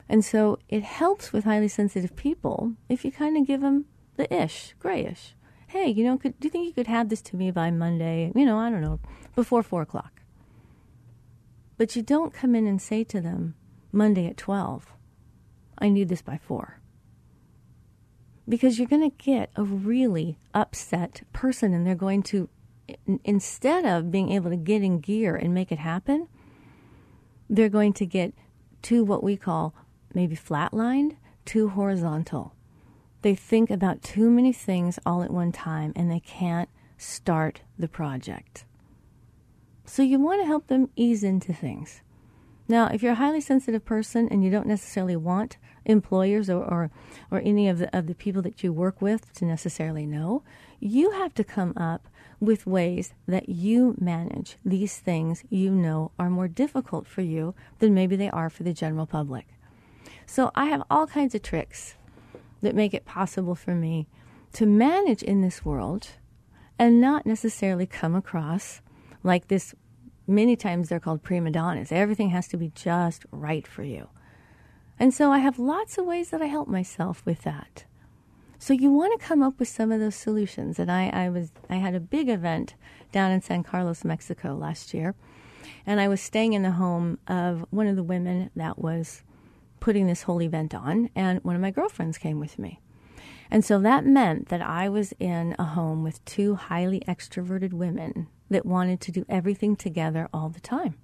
And 0.07 0.23
so 0.23 0.59
it 0.69 0.83
helps 0.83 1.33
with 1.33 1.45
highly 1.45 1.67
sensitive 1.67 2.15
people 2.15 2.73
if 2.89 3.03
you 3.03 3.11
kind 3.11 3.35
of 3.37 3.47
give 3.47 3.61
them 3.61 3.85
the 4.17 4.31
ish, 4.31 4.75
grayish. 4.77 5.33
Hey, 5.75 5.89
you 5.89 6.05
know, 6.05 6.17
could, 6.17 6.39
do 6.39 6.47
you 6.47 6.49
think 6.49 6.67
you 6.67 6.73
could 6.73 6.87
have 6.87 7.09
this 7.09 7.21
to 7.23 7.35
me 7.35 7.51
by 7.51 7.69
Monday? 7.69 8.31
You 8.33 8.45
know, 8.45 8.57
I 8.57 8.69
don't 8.69 8.79
know, 8.79 9.01
before 9.35 9.61
four 9.61 9.81
o'clock. 9.81 10.21
But 11.77 11.97
you 11.97 12.01
don't 12.01 12.33
come 12.33 12.55
in 12.55 12.65
and 12.65 12.81
say 12.81 13.03
to 13.03 13.19
them, 13.19 13.55
Monday 13.91 14.25
at 14.25 14.37
12, 14.37 14.93
I 15.77 15.89
need 15.89 16.07
this 16.07 16.21
by 16.21 16.37
four. 16.37 16.79
Because 18.47 18.79
you're 18.79 18.87
going 18.87 19.11
to 19.11 19.17
get 19.17 19.49
a 19.57 19.65
really 19.65 20.37
upset 20.53 21.23
person 21.33 21.73
and 21.73 21.85
they're 21.85 21.93
going 21.93 22.23
to, 22.23 22.47
instead 23.25 23.85
of 23.85 24.09
being 24.09 24.31
able 24.31 24.51
to 24.51 24.55
get 24.55 24.81
in 24.81 25.01
gear 25.01 25.35
and 25.35 25.53
make 25.53 25.73
it 25.73 25.79
happen, 25.79 26.29
they're 27.49 27.67
going 27.67 27.91
to 27.91 28.05
get 28.05 28.33
to 28.83 29.03
what 29.03 29.25
we 29.25 29.35
call 29.35 29.75
maybe 30.13 30.37
flatlined, 30.37 31.17
too 31.43 31.67
horizontal. 31.67 32.55
They 33.25 33.33
think 33.33 33.71
about 33.71 34.03
too 34.03 34.29
many 34.29 34.53
things 34.53 34.99
all 35.03 35.23
at 35.23 35.31
one 35.31 35.51
time 35.51 35.93
and 35.95 36.11
they 36.11 36.19
can't 36.19 36.69
start 36.95 37.61
the 37.75 37.87
project. 37.87 38.65
So 39.83 40.03
you 40.03 40.19
want 40.19 40.41
to 40.41 40.45
help 40.45 40.67
them 40.67 40.91
ease 40.95 41.23
into 41.23 41.51
things. 41.51 42.03
Now, 42.67 42.85
if 42.85 43.01
you're 43.01 43.13
a 43.13 43.15
highly 43.15 43.41
sensitive 43.41 43.83
person 43.83 44.27
and 44.29 44.43
you 44.43 44.51
don't 44.51 44.67
necessarily 44.67 45.15
want 45.15 45.57
employers 45.85 46.51
or, 46.51 46.63
or, 46.63 46.91
or, 47.31 47.39
any 47.39 47.67
of 47.67 47.79
the, 47.79 47.97
of 47.97 48.05
the 48.05 48.13
people 48.13 48.43
that 48.43 48.63
you 48.63 48.71
work 48.71 49.01
with 49.01 49.33
to 49.33 49.45
necessarily 49.45 50.05
know, 50.05 50.43
you 50.79 51.09
have 51.09 51.33
to 51.33 51.43
come 51.43 51.73
up 51.75 52.07
with 52.39 52.67
ways 52.67 53.15
that 53.27 53.49
you 53.49 53.95
manage 53.99 54.57
these 54.63 54.99
things 54.99 55.43
you 55.49 55.71
know 55.71 56.11
are 56.19 56.29
more 56.29 56.47
difficult 56.47 57.07
for 57.07 57.21
you 57.21 57.55
than 57.79 57.95
maybe 57.95 58.15
they 58.15 58.29
are 58.29 58.51
for 58.51 58.61
the 58.61 58.71
general 58.71 59.07
public. 59.07 59.47
So 60.27 60.51
I 60.53 60.65
have 60.65 60.83
all 60.91 61.07
kinds 61.07 61.33
of 61.33 61.41
tricks 61.41 61.95
that 62.61 62.75
make 62.75 62.93
it 62.93 63.05
possible 63.05 63.55
for 63.55 63.75
me 63.75 64.07
to 64.53 64.65
manage 64.65 65.21
in 65.21 65.41
this 65.41 65.65
world 65.65 66.09
and 66.79 67.01
not 67.01 67.25
necessarily 67.25 67.85
come 67.85 68.15
across 68.15 68.81
like 69.23 69.47
this. 69.47 69.73
Many 70.27 70.55
times 70.55 70.89
they're 70.89 70.99
called 70.99 71.23
prima 71.23 71.51
donnas. 71.51 71.91
Everything 71.91 72.29
has 72.29 72.47
to 72.49 72.57
be 72.57 72.71
just 72.73 73.25
right 73.31 73.67
for 73.67 73.83
you. 73.83 74.09
And 74.99 75.13
so 75.13 75.31
I 75.31 75.39
have 75.39 75.59
lots 75.59 75.97
of 75.97 76.05
ways 76.05 76.29
that 76.29 76.41
I 76.41 76.45
help 76.45 76.67
myself 76.67 77.21
with 77.25 77.43
that. 77.43 77.85
So 78.57 78.73
you 78.73 78.91
want 78.91 79.19
to 79.19 79.25
come 79.25 79.43
up 79.43 79.59
with 79.59 79.67
some 79.67 79.91
of 79.91 79.99
those 79.99 80.15
solutions. 80.15 80.79
And 80.79 80.91
I, 80.91 81.09
I 81.09 81.29
was 81.29 81.51
I 81.69 81.75
had 81.75 81.93
a 81.93 81.99
big 81.99 82.29
event 82.29 82.75
down 83.11 83.31
in 83.31 83.41
San 83.41 83.63
Carlos, 83.63 84.03
Mexico 84.03 84.55
last 84.55 84.93
year, 84.93 85.15
and 85.85 85.99
I 85.99 86.07
was 86.07 86.21
staying 86.21 86.53
in 86.53 86.63
the 86.63 86.71
home 86.71 87.19
of 87.27 87.65
one 87.69 87.87
of 87.87 87.95
the 87.95 88.03
women 88.03 88.49
that 88.55 88.79
was 88.79 89.23
putting 89.79 90.07
this 90.07 90.23
whole 90.23 90.41
event 90.41 90.73
on, 90.73 91.09
and 91.15 91.43
one 91.43 91.55
of 91.55 91.61
my 91.61 91.71
girlfriends 91.71 92.17
came 92.17 92.39
with 92.39 92.57
me. 92.57 92.79
And 93.51 93.63
so 93.63 93.79
that 93.79 94.05
meant 94.05 94.49
that 94.49 94.61
I 94.61 94.89
was 94.89 95.13
in 95.19 95.55
a 95.59 95.63
home 95.63 96.03
with 96.03 96.23
two 96.25 96.55
highly 96.55 97.01
extroverted 97.07 97.73
women 97.73 98.27
that 98.49 98.65
wanted 98.65 99.01
to 99.01 99.11
do 99.11 99.25
everything 99.29 99.75
together 99.75 100.29
all 100.33 100.49
the 100.49 100.59
time. 100.59 100.95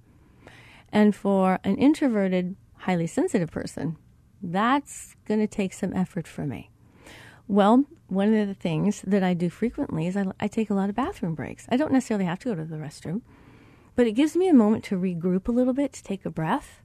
And 0.90 1.14
for 1.14 1.58
an 1.64 1.76
introverted, 1.76 2.56
highly 2.78 3.06
sensitive 3.06 3.50
person, 3.50 3.96
that's 4.42 5.14
going 5.26 5.40
to 5.40 5.46
take 5.46 5.72
some 5.72 5.94
effort 5.94 6.26
for 6.26 6.44
me. 6.44 6.70
Well, 7.48 7.84
one 8.08 8.34
of 8.34 8.48
the 8.48 8.54
things 8.54 9.02
that 9.06 9.22
I 9.22 9.34
do 9.34 9.48
frequently 9.48 10.06
is 10.06 10.16
I, 10.16 10.26
I, 10.38 10.48
take 10.48 10.68
a 10.68 10.74
lot 10.74 10.90
of 10.90 10.94
bathroom 10.94 11.34
breaks. 11.34 11.66
I 11.70 11.76
don't 11.76 11.92
necessarily 11.92 12.26
have 12.26 12.38
to 12.40 12.48
go 12.50 12.54
to 12.54 12.64
the 12.64 12.76
restroom, 12.76 13.22
but 13.96 14.06
it 14.06 14.12
gives 14.12 14.36
me 14.36 14.48
a 14.48 14.54
moment 14.54 14.84
to 14.84 14.96
regroup 14.96 15.48
a 15.48 15.52
little 15.52 15.72
bit, 15.72 15.92
to 15.94 16.02
take 16.02 16.26
a 16.26 16.30
breath, 16.30 16.81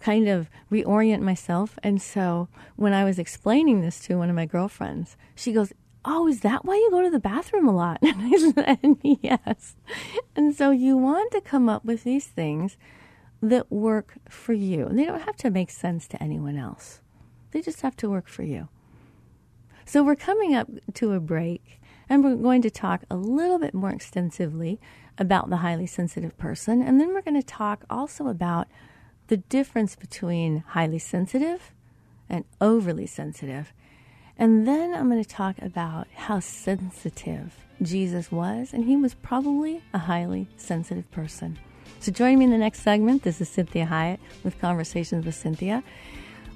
kind 0.00 0.28
of 0.28 0.50
reorient 0.70 1.20
myself. 1.20 1.78
And 1.82 2.00
so 2.00 2.48
when 2.76 2.92
I 2.92 3.04
was 3.04 3.18
explaining 3.18 3.80
this 3.80 4.00
to 4.00 4.16
one 4.16 4.30
of 4.30 4.36
my 4.36 4.46
girlfriends, 4.46 5.16
she 5.34 5.52
goes, 5.52 5.72
Oh, 6.02 6.26
is 6.26 6.40
that 6.40 6.64
why 6.64 6.76
you 6.76 6.90
go 6.90 7.02
to 7.02 7.10
the 7.10 7.20
bathroom 7.20 7.68
a 7.68 7.74
lot? 7.74 7.98
And 8.02 8.34
I 8.34 8.38
said, 8.38 8.96
Yes. 9.02 9.76
And 10.34 10.54
so 10.54 10.70
you 10.70 10.96
want 10.96 11.32
to 11.32 11.40
come 11.40 11.68
up 11.68 11.84
with 11.84 12.04
these 12.04 12.26
things 12.26 12.76
that 13.42 13.70
work 13.70 14.14
for 14.28 14.52
you. 14.52 14.86
And 14.86 14.98
they 14.98 15.04
don't 15.04 15.22
have 15.22 15.36
to 15.38 15.50
make 15.50 15.70
sense 15.70 16.08
to 16.08 16.22
anyone 16.22 16.56
else, 16.56 17.00
they 17.52 17.60
just 17.60 17.82
have 17.82 17.96
to 17.96 18.10
work 18.10 18.28
for 18.28 18.42
you. 18.42 18.68
So 19.84 20.04
we're 20.04 20.16
coming 20.16 20.54
up 20.54 20.68
to 20.94 21.12
a 21.12 21.20
break, 21.20 21.80
and 22.08 22.22
we're 22.22 22.36
going 22.36 22.62
to 22.62 22.70
talk 22.70 23.02
a 23.10 23.16
little 23.16 23.58
bit 23.58 23.74
more 23.74 23.90
extensively 23.90 24.78
about 25.18 25.50
the 25.50 25.58
highly 25.58 25.86
sensitive 25.86 26.36
person. 26.38 26.80
And 26.80 27.00
then 27.00 27.12
we're 27.12 27.22
going 27.22 27.40
to 27.40 27.46
talk 27.46 27.84
also 27.90 28.28
about 28.28 28.68
the 29.30 29.36
difference 29.36 29.94
between 29.94 30.64
highly 30.70 30.98
sensitive 30.98 31.72
and 32.28 32.44
overly 32.60 33.06
sensitive. 33.06 33.72
And 34.36 34.66
then 34.66 34.92
I'm 34.92 35.08
going 35.08 35.22
to 35.22 35.28
talk 35.28 35.54
about 35.62 36.08
how 36.14 36.40
sensitive 36.40 37.54
Jesus 37.80 38.32
was, 38.32 38.72
and 38.72 38.84
he 38.86 38.96
was 38.96 39.14
probably 39.14 39.82
a 39.94 39.98
highly 39.98 40.48
sensitive 40.56 41.08
person. 41.12 41.60
So 42.00 42.10
join 42.10 42.40
me 42.40 42.46
in 42.46 42.50
the 42.50 42.58
next 42.58 42.80
segment. 42.80 43.22
This 43.22 43.40
is 43.40 43.48
Cinthia 43.48 43.86
Hiett 43.86 44.18
with 44.42 44.60
Conversations 44.60 45.24
with 45.24 45.36
Cynthia. 45.36 45.84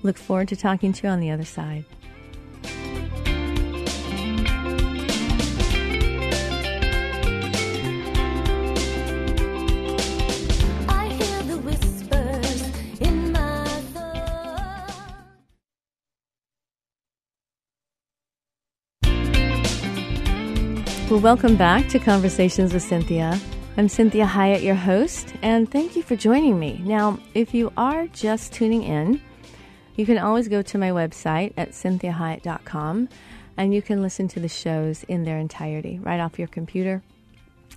Look 0.03 0.17
forward 0.17 0.49
to 0.49 0.57
talking 0.57 0.93
to 0.95 1.07
you 1.07 1.11
on 1.11 1.21
the 1.21 1.31
other 1.31 1.45
side. 1.45 1.85
Well, 21.15 21.23
welcome 21.23 21.55
back 21.55 21.87
to 21.91 22.01
Conversations 22.01 22.75
with 22.75 22.83
Cynthia. 22.83 23.39
I'm 23.77 23.87
Cinthia 23.87 24.27
Hiett, 24.27 24.65
your 24.65 24.75
host, 24.75 25.33
and 25.43 25.71
thank 25.71 25.95
you 25.95 26.03
for 26.03 26.17
joining 26.17 26.59
me. 26.59 26.81
Now, 26.83 27.21
if 27.35 27.55
you 27.55 27.73
are 27.77 28.09
just 28.09 28.53
tuning 28.53 28.83
in, 28.83 29.21
you 29.95 30.07
can 30.07 30.19
always 30.19 30.49
go 30.49 30.61
to 30.63 30.77
my 30.77 30.91
website 30.91 31.53
at 31.57 31.71
cinthiahiett.com 31.71 33.09
and 33.57 33.73
you 33.73 33.81
can 33.81 34.03
listen 34.03 34.27
to 34.27 34.41
the 34.41 34.49
shows 34.49 35.05
in 35.05 35.23
their 35.23 35.39
entirety 35.39 36.01
right 36.01 36.19
off 36.19 36.37
your 36.37 36.49
computer. 36.49 37.05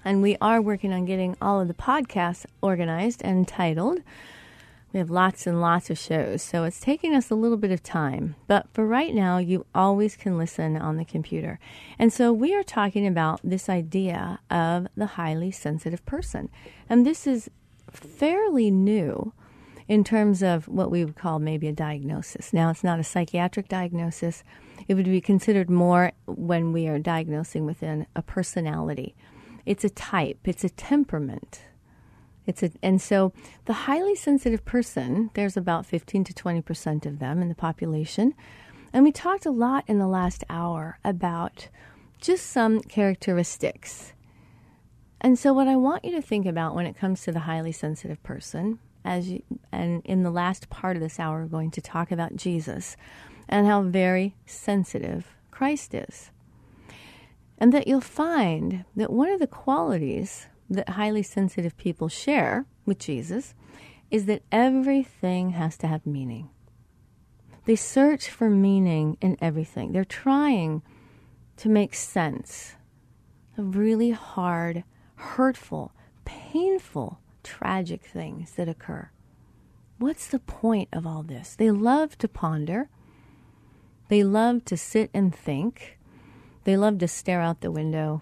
And 0.03 0.23
we 0.23 0.35
are 0.41 0.59
working 0.59 0.91
on 0.91 1.05
getting 1.05 1.37
all 1.39 1.61
of 1.61 1.67
the 1.67 1.75
podcasts 1.75 2.47
organized 2.63 3.21
and 3.23 3.47
titled 3.47 3.99
we 4.97 4.99
have 4.99 5.11
lots 5.11 5.45
and 5.45 5.61
lots 5.61 5.91
of 5.91 5.99
shows, 5.99 6.41
so 6.41 6.63
it's 6.63 6.79
taking 6.79 7.13
us 7.13 7.29
a 7.29 7.35
little 7.35 7.55
bit 7.55 7.69
of 7.69 7.83
time. 7.83 8.33
But 8.47 8.65
for 8.73 8.83
right 8.83 9.13
now, 9.13 9.37
you 9.37 9.63
always 9.75 10.15
can 10.15 10.39
listen 10.39 10.75
on 10.75 10.97
the 10.97 11.05
computer. 11.05 11.59
And 11.99 12.11
so 12.11 12.33
we 12.33 12.55
are 12.55 12.63
talking 12.63 13.05
about 13.05 13.39
this 13.43 13.69
idea 13.69 14.39
of 14.49 14.87
the 14.97 15.05
highly 15.05 15.51
sensitive 15.51 16.03
person. 16.07 16.49
And 16.89 17.05
this 17.05 17.27
is 17.27 17.47
fairly 17.91 18.71
new 18.71 19.33
in 19.87 20.03
terms 20.03 20.41
of 20.41 20.67
what 20.67 20.89
we 20.89 21.05
would 21.05 21.15
call 21.15 21.37
maybe 21.37 21.67
a 21.67 21.73
diagnosis. 21.73 22.51
Now, 22.51 22.71
it's 22.71 22.83
not 22.83 22.99
a 22.99 23.03
psychiatric 23.03 23.67
diagnosis, 23.67 24.43
it 24.87 24.95
would 24.95 25.05
be 25.05 25.21
considered 25.21 25.69
more 25.69 26.11
when 26.25 26.73
we 26.73 26.87
are 26.87 26.97
diagnosing 26.97 27.67
within 27.67 28.07
a 28.15 28.23
personality. 28.23 29.15
It's 29.63 29.83
a 29.83 29.91
type, 29.91 30.39
it's 30.45 30.63
a 30.63 30.69
temperament 30.69 31.61
it's 32.47 32.63
a, 32.63 32.71
and 32.81 33.01
so 33.01 33.33
the 33.65 33.73
highly 33.73 34.15
sensitive 34.15 34.63
person, 34.63 35.29
there's 35.33 35.57
about 35.57 35.85
15 35.85 36.23
to 36.23 36.33
20% 36.33 37.05
of 37.05 37.19
them 37.19 37.41
in 37.41 37.49
the 37.49 37.55
population. 37.55 38.33
And 38.93 39.03
we 39.03 39.11
talked 39.11 39.45
a 39.45 39.51
lot 39.51 39.83
in 39.87 39.99
the 39.99 40.07
last 40.07 40.45
hour 40.49 40.97
about 41.03 41.67
just 42.19 42.47
some 42.47 42.79
characteristics. 42.79 44.13
And 45.19 45.37
so 45.37 45.51
what 45.51 45.67
I 45.67 45.75
want 45.75 46.05
you 46.05 46.11
to 46.11 46.21
think 46.21 46.45
about 46.45 46.73
when 46.73 46.85
it 46.85 46.97
comes 46.97 47.21
to 47.23 47.33
the 47.33 47.39
highly 47.39 47.73
sensitive 47.73 48.23
person, 48.23 48.79
as 49.03 49.29
you, 49.29 49.43
and 49.71 50.01
in 50.05 50.23
the 50.23 50.31
last 50.31 50.69
part 50.69 50.95
of 50.95 51.01
this 51.01 51.19
hour, 51.19 51.41
we're 51.41 51.47
going 51.47 51.71
to 51.71 51.81
talk 51.81 52.11
about 52.11 52.37
Jesus 52.37 52.95
and 53.49 53.67
how 53.67 53.81
very 53.81 54.35
sensitive 54.45 55.35
Christ 55.51 55.93
is. 55.93 56.31
And 57.57 57.73
that 57.73 57.87
you'll 57.87 58.01
find 58.01 58.85
that 58.95 59.11
one 59.11 59.29
of 59.29 59.39
the 59.39 59.47
qualities 59.47 60.47
that 60.69 60.89
highly 60.89 61.23
sensitive 61.23 61.77
people 61.77 62.09
share 62.09 62.65
with 62.85 62.99
Jesus 62.99 63.53
is 64.09 64.25
that 64.25 64.43
everything 64.51 65.51
has 65.51 65.77
to 65.77 65.87
have 65.87 66.05
meaning. 66.05 66.49
They 67.65 67.75
search 67.75 68.29
for 68.29 68.49
meaning 68.49 69.17
in 69.21 69.37
everything. 69.41 69.91
They're 69.91 70.05
trying 70.05 70.81
to 71.57 71.69
make 71.69 71.93
sense 71.93 72.75
of 73.57 73.75
really 73.75 74.11
hard, 74.11 74.83
hurtful, 75.15 75.91
painful, 76.23 77.19
tragic 77.43 78.03
things 78.05 78.51
that 78.51 78.69
occur. 78.69 79.09
What's 79.97 80.27
the 80.27 80.39
point 80.39 80.89
of 80.93 81.07
all 81.07 81.23
this? 81.23 81.55
They 81.55 81.71
love 81.71 82.17
to 82.19 82.27
ponder. 82.27 82.89
They 84.09 84.23
love 84.23 84.63
to 84.65 84.77
sit 84.77 85.09
and 85.13 85.35
think. 85.35 85.97
They 86.63 86.77
love 86.77 86.99
to 86.99 87.07
stare 87.07 87.41
out 87.41 87.61
the 87.61 87.71
window. 87.71 88.21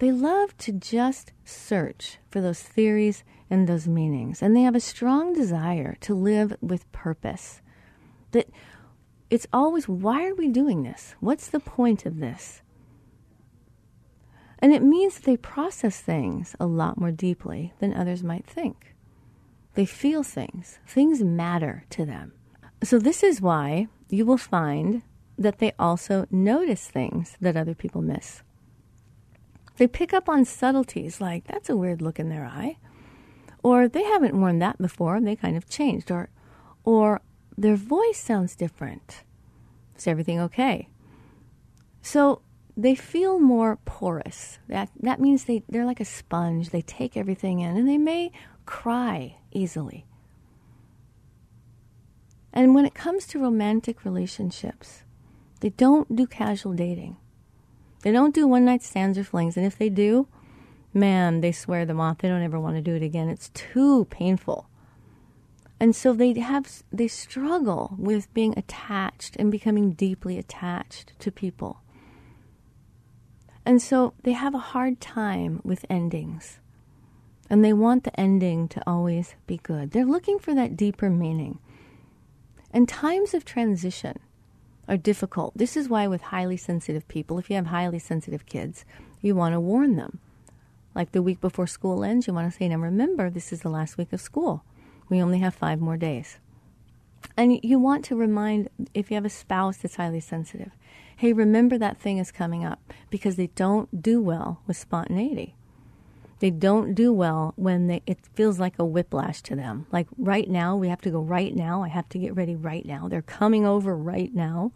They 0.00 0.12
love 0.12 0.56
to 0.58 0.72
just 0.72 1.32
search 1.44 2.18
for 2.30 2.40
those 2.40 2.62
theories 2.62 3.22
and 3.50 3.68
those 3.68 3.86
meanings. 3.86 4.40
And 4.40 4.56
they 4.56 4.62
have 4.62 4.74
a 4.74 4.80
strong 4.80 5.34
desire 5.34 5.96
to 6.00 6.14
live 6.14 6.56
with 6.62 6.90
purpose. 6.90 7.60
That 8.32 8.48
it's 9.28 9.46
always, 9.52 9.88
why 9.88 10.26
are 10.26 10.34
we 10.34 10.48
doing 10.48 10.84
this? 10.84 11.14
What's 11.20 11.48
the 11.48 11.60
point 11.60 12.06
of 12.06 12.18
this? 12.18 12.62
And 14.58 14.72
it 14.72 14.82
means 14.82 15.16
that 15.16 15.24
they 15.24 15.36
process 15.36 16.00
things 16.00 16.56
a 16.58 16.66
lot 16.66 16.98
more 16.98 17.12
deeply 17.12 17.74
than 17.78 17.92
others 17.92 18.22
might 18.22 18.46
think. 18.46 18.94
They 19.74 19.84
feel 19.84 20.22
things, 20.22 20.78
things 20.86 21.22
matter 21.22 21.84
to 21.90 22.06
them. 22.06 22.32
So, 22.82 22.98
this 22.98 23.22
is 23.22 23.42
why 23.42 23.88
you 24.08 24.24
will 24.24 24.38
find 24.38 25.02
that 25.38 25.58
they 25.58 25.72
also 25.78 26.26
notice 26.30 26.88
things 26.88 27.36
that 27.40 27.56
other 27.56 27.74
people 27.74 28.00
miss. 28.00 28.42
They 29.80 29.88
pick 29.88 30.12
up 30.12 30.28
on 30.28 30.44
subtleties 30.44 31.22
like, 31.22 31.46
that's 31.46 31.70
a 31.70 31.76
weird 31.76 32.02
look 32.02 32.18
in 32.18 32.28
their 32.28 32.44
eye. 32.44 32.76
Or 33.62 33.88
they 33.88 34.04
haven't 34.04 34.38
worn 34.38 34.58
that 34.58 34.76
before, 34.76 35.18
they 35.22 35.34
kind 35.34 35.56
of 35.56 35.70
changed. 35.70 36.10
Or, 36.10 36.28
or 36.84 37.22
their 37.56 37.76
voice 37.76 38.18
sounds 38.18 38.54
different. 38.54 39.24
Is 39.96 40.06
everything 40.06 40.38
okay? 40.38 40.90
So 42.02 42.42
they 42.76 42.94
feel 42.94 43.40
more 43.40 43.78
porous. 43.86 44.58
That, 44.68 44.90
that 45.00 45.18
means 45.18 45.44
they, 45.44 45.62
they're 45.66 45.86
like 45.86 46.00
a 46.00 46.04
sponge. 46.04 46.68
They 46.68 46.82
take 46.82 47.16
everything 47.16 47.60
in 47.60 47.78
and 47.78 47.88
they 47.88 47.96
may 47.96 48.32
cry 48.66 49.38
easily. 49.50 50.04
And 52.52 52.74
when 52.74 52.84
it 52.84 52.92
comes 52.92 53.26
to 53.28 53.38
romantic 53.38 54.04
relationships, 54.04 55.04
they 55.60 55.70
don't 55.70 56.14
do 56.14 56.26
casual 56.26 56.74
dating. 56.74 57.16
They 58.02 58.12
don't 58.12 58.34
do 58.34 58.46
one 58.46 58.64
night 58.64 58.82
stands 58.82 59.18
or 59.18 59.24
flings, 59.24 59.56
and 59.56 59.66
if 59.66 59.76
they 59.76 59.88
do, 59.88 60.26
man, 60.94 61.40
they 61.40 61.52
swear 61.52 61.84
them 61.84 62.00
off. 62.00 62.18
They 62.18 62.28
don't 62.28 62.42
ever 62.42 62.58
want 62.58 62.76
to 62.76 62.82
do 62.82 62.94
it 62.94 63.02
again. 63.02 63.28
It's 63.28 63.50
too 63.50 64.06
painful. 64.06 64.68
And 65.78 65.96
so 65.96 66.12
they 66.12 66.38
have 66.38 66.82
they 66.92 67.08
struggle 67.08 67.94
with 67.98 68.32
being 68.34 68.54
attached 68.56 69.36
and 69.36 69.50
becoming 69.50 69.92
deeply 69.92 70.38
attached 70.38 71.18
to 71.20 71.32
people. 71.32 71.80
And 73.64 73.80
so 73.80 74.14
they 74.22 74.32
have 74.32 74.54
a 74.54 74.58
hard 74.58 75.00
time 75.00 75.60
with 75.64 75.86
endings. 75.88 76.58
And 77.48 77.64
they 77.64 77.72
want 77.72 78.04
the 78.04 78.18
ending 78.18 78.68
to 78.68 78.82
always 78.86 79.34
be 79.46 79.58
good. 79.58 79.90
They're 79.90 80.04
looking 80.04 80.38
for 80.38 80.54
that 80.54 80.76
deeper 80.76 81.10
meaning. 81.10 81.58
And 82.72 82.88
times 82.88 83.34
of 83.34 83.44
transition 83.44 84.18
are 84.90 84.96
difficult. 84.96 85.56
This 85.56 85.76
is 85.76 85.88
why, 85.88 86.08
with 86.08 86.20
highly 86.20 86.56
sensitive 86.56 87.06
people, 87.06 87.38
if 87.38 87.48
you 87.48 87.56
have 87.56 87.66
highly 87.66 88.00
sensitive 88.00 88.44
kids, 88.44 88.84
you 89.22 89.36
want 89.36 89.54
to 89.54 89.60
warn 89.60 89.94
them. 89.94 90.18
Like 90.94 91.12
the 91.12 91.22
week 91.22 91.40
before 91.40 91.68
school 91.68 92.02
ends, 92.02 92.26
you 92.26 92.34
want 92.34 92.50
to 92.52 92.58
say, 92.58 92.68
now 92.68 92.76
remember, 92.76 93.30
this 93.30 93.52
is 93.52 93.60
the 93.60 93.70
last 93.70 93.96
week 93.96 94.12
of 94.12 94.20
school. 94.20 94.64
We 95.08 95.22
only 95.22 95.38
have 95.38 95.54
five 95.54 95.80
more 95.80 95.96
days. 95.96 96.38
And 97.36 97.60
you 97.62 97.78
want 97.78 98.04
to 98.06 98.16
remind, 98.16 98.68
if 98.92 99.10
you 99.10 99.14
have 99.14 99.24
a 99.24 99.30
spouse 99.30 99.76
that's 99.76 99.94
highly 99.94 100.20
sensitive, 100.20 100.72
hey, 101.16 101.32
remember 101.32 101.78
that 101.78 102.00
thing 102.00 102.18
is 102.18 102.32
coming 102.32 102.64
up 102.64 102.92
because 103.10 103.36
they 103.36 103.48
don't 103.48 104.02
do 104.02 104.20
well 104.20 104.60
with 104.66 104.76
spontaneity. 104.76 105.54
They 106.40 106.50
don't 106.50 106.94
do 106.94 107.12
well 107.12 107.52
when 107.56 107.86
they, 107.86 108.02
it 108.06 108.18
feels 108.34 108.58
like 108.58 108.78
a 108.78 108.84
whiplash 108.84 109.42
to 109.42 109.54
them. 109.54 109.86
Like 109.92 110.08
right 110.16 110.48
now, 110.48 110.74
we 110.74 110.88
have 110.88 111.02
to 111.02 111.10
go 111.10 111.20
right 111.20 111.54
now. 111.54 111.82
I 111.82 111.88
have 111.88 112.08
to 112.08 112.18
get 112.18 112.34
ready 112.34 112.56
right 112.56 112.84
now. 112.84 113.08
They're 113.08 113.20
coming 113.20 113.66
over 113.66 113.94
right 113.94 114.34
now. 114.34 114.72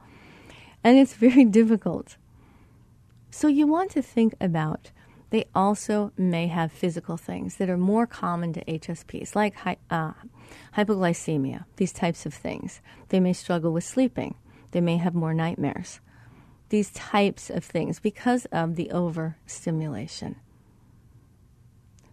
And 0.85 0.99
it's 0.99 1.15
very 1.15 1.45
difficult. 1.61 2.17
So 3.31 3.49
you 3.49 3.67
want 3.67 3.91
to 3.93 4.03
think 4.03 4.35
about 4.41 4.93
they 5.31 5.47
also 5.53 6.13
may 6.17 6.47
have 6.47 6.71
physical 6.71 7.17
things 7.17 7.57
that 7.57 7.69
are 7.69 7.77
more 7.77 8.07
common 8.07 8.53
to 8.53 8.65
HSPs, 8.67 9.35
like 9.35 9.57
uh, 9.91 10.13
hypoglycemia, 10.77 11.65
these 11.75 11.93
types 11.93 12.25
of 12.25 12.33
things. 12.33 12.81
They 13.09 13.19
may 13.19 13.33
struggle 13.33 13.73
with 13.73 13.83
sleeping. 13.83 14.37
They 14.71 14.81
may 14.81 14.99
have 14.99 15.13
more 15.13 15.35
nightmares. 15.35 15.99
These 16.69 16.93
types 16.93 17.51
of 17.51 17.65
things 17.65 17.99
because 17.99 18.45
of 18.53 18.77
the 18.77 18.93
overstimulation. 18.93 20.37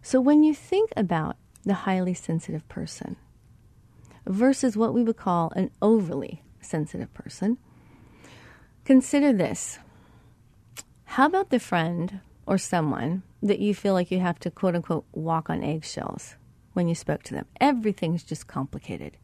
So 0.02 0.20
when 0.20 0.42
you 0.42 0.52
think 0.52 0.90
about 0.96 1.36
the 1.62 1.74
highly 1.74 2.14
sensitive 2.14 2.68
person 2.68 3.14
versus 4.26 4.76
what 4.76 4.92
we 4.92 5.04
would 5.04 5.16
call 5.16 5.52
an 5.54 5.70
overly 5.80 6.42
sensitive 6.60 7.14
person, 7.14 7.58
consider 8.84 9.32
this. 9.32 9.78
How 11.04 11.26
about 11.26 11.50
the 11.50 11.60
friend 11.60 12.20
or 12.46 12.58
someone 12.58 13.22
that 13.42 13.58
you 13.58 13.74
feel 13.74 13.92
like 13.92 14.10
you 14.10 14.20
have 14.20 14.38
to 14.40 14.50
quote 14.50 14.74
unquote 14.74 15.04
walk 15.12 15.50
on 15.50 15.62
eggshells 15.62 16.36
when 16.72 16.88
you 16.88 16.94
spoke 16.94 17.22
to 17.24 17.34
them? 17.34 17.46
Everything's 17.60 18.22
just 18.22 18.46
complicated. 18.46 19.16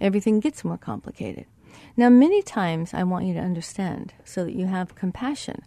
Everything 0.00 0.40
gets 0.40 0.64
more 0.64 0.78
complicated. 0.78 1.46
Now, 1.96 2.08
many 2.08 2.42
times 2.42 2.94
I 2.94 3.04
want 3.04 3.26
you 3.26 3.34
to 3.34 3.40
understand 3.40 4.14
so 4.24 4.44
that 4.44 4.54
you 4.54 4.66
have 4.66 4.94
compassion 4.94 5.62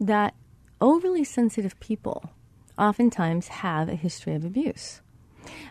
that 0.00 0.34
overly 0.80 1.24
sensitive 1.24 1.78
people 1.80 2.30
oftentimes 2.78 3.48
have 3.48 3.88
a 3.88 3.94
history 3.94 4.34
of 4.34 4.44
abuse. 4.44 5.00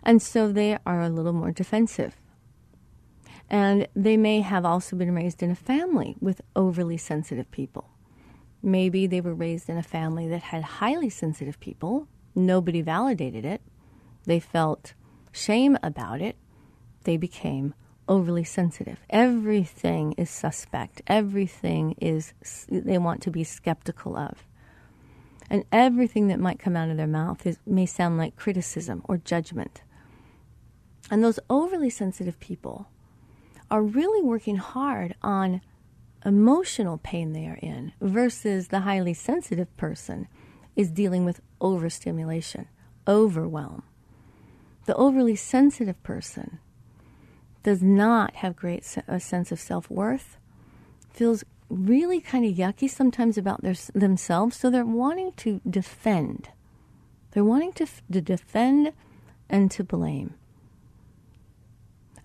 And 0.04 0.22
so 0.22 0.52
they 0.52 0.78
are 0.86 1.02
a 1.02 1.10
little 1.10 1.34
more 1.34 1.52
defensive. 1.52 2.17
And 3.49 3.88
they 3.95 4.17
may 4.17 4.41
have 4.41 4.65
also 4.65 4.95
been 4.95 5.15
raised 5.15 5.41
in 5.41 5.51
a 5.51 5.55
family 5.55 6.15
with 6.19 6.41
overly 6.55 6.97
sensitive 6.97 7.49
people. 7.51 7.89
Maybe 8.62 9.07
they 9.07 9.21
were 9.21 9.33
raised 9.33 9.69
in 9.69 9.77
a 9.77 9.83
family 9.83 10.27
that 10.27 10.41
had 10.41 10.63
highly 10.63 11.10
sensitive 11.10 11.60
people. 11.60 12.07
Nobody 12.36 12.81
validated 12.81 13.45
it. 13.45 13.62
They 14.25 14.39
felt 14.39 14.93
shame 15.31 15.77
about 15.81 16.21
it. 16.21 16.36
They 17.03 17.15
became 17.15 17.73
overly 18.10 18.43
sensitive. 18.43 18.99
Everything 19.10 20.13
is 20.13 20.29
suspect. 20.29 21.01
Everything 21.07 21.95
is, 22.01 22.33
they 22.69 22.97
want 22.97 23.21
to 23.21 23.31
be 23.31 23.43
skeptical 23.43 24.17
of. 24.17 24.45
And 25.49 25.63
everything 25.71 26.27
that 26.27 26.39
might 26.39 26.60
come 26.60 26.75
out 26.75 26.89
of 26.89 26.97
their 26.97 27.07
mouth 27.07 27.45
is, 27.45 27.57
may 27.65 27.86
sound 27.86 28.17
like 28.17 28.36
criticism 28.36 29.01
or 29.05 29.17
judgment. 29.17 29.81
And 31.10 31.23
those 31.23 31.39
overly 31.49 31.89
sensitive 31.89 32.38
people 32.41 32.88
are 33.69 33.84
really 33.84 34.23
working 34.23 34.58
hard 34.58 35.15
on 35.21 35.62
emotional 36.25 36.97
pain 36.97 37.34
they 37.34 37.45
are 37.45 37.60
in 37.62 37.93
versus 38.01 38.67
the 38.67 38.82
highly 38.82 39.13
sensitive 39.13 39.75
person 39.77 40.27
is 40.75 40.91
dealing 40.91 41.25
with 41.25 41.41
overstimulation, 41.60 42.67
overwhelm. 43.08 43.84
The 44.86 44.95
overly 44.95 45.36
sensitive 45.36 46.01
person 46.03 46.60
does 47.63 47.82
not 47.82 48.36
have 48.38 48.56
great 48.56 48.86
a 49.08 49.19
sense 49.19 49.51
of 49.51 49.60
self-worth, 49.60 50.38
feels 51.12 51.43
really 51.69 52.21
kind 52.21 52.45
of 52.45 52.53
yucky 52.56 52.89
sometimes 52.89 53.38
about 53.38 53.62
their, 53.62 53.75
themselves, 53.93 54.56
so 54.56 54.69
they're 54.69 54.86
wanting 54.86 55.34
to 55.34 55.60
defend. 55.69 56.49
They're 57.32 57.43
wanting 57.43 57.73
to, 57.73 57.88
to 58.12 58.21
defend 58.21 58.93
and 59.49 59.69
to 59.71 59.84
blame. 59.84 60.36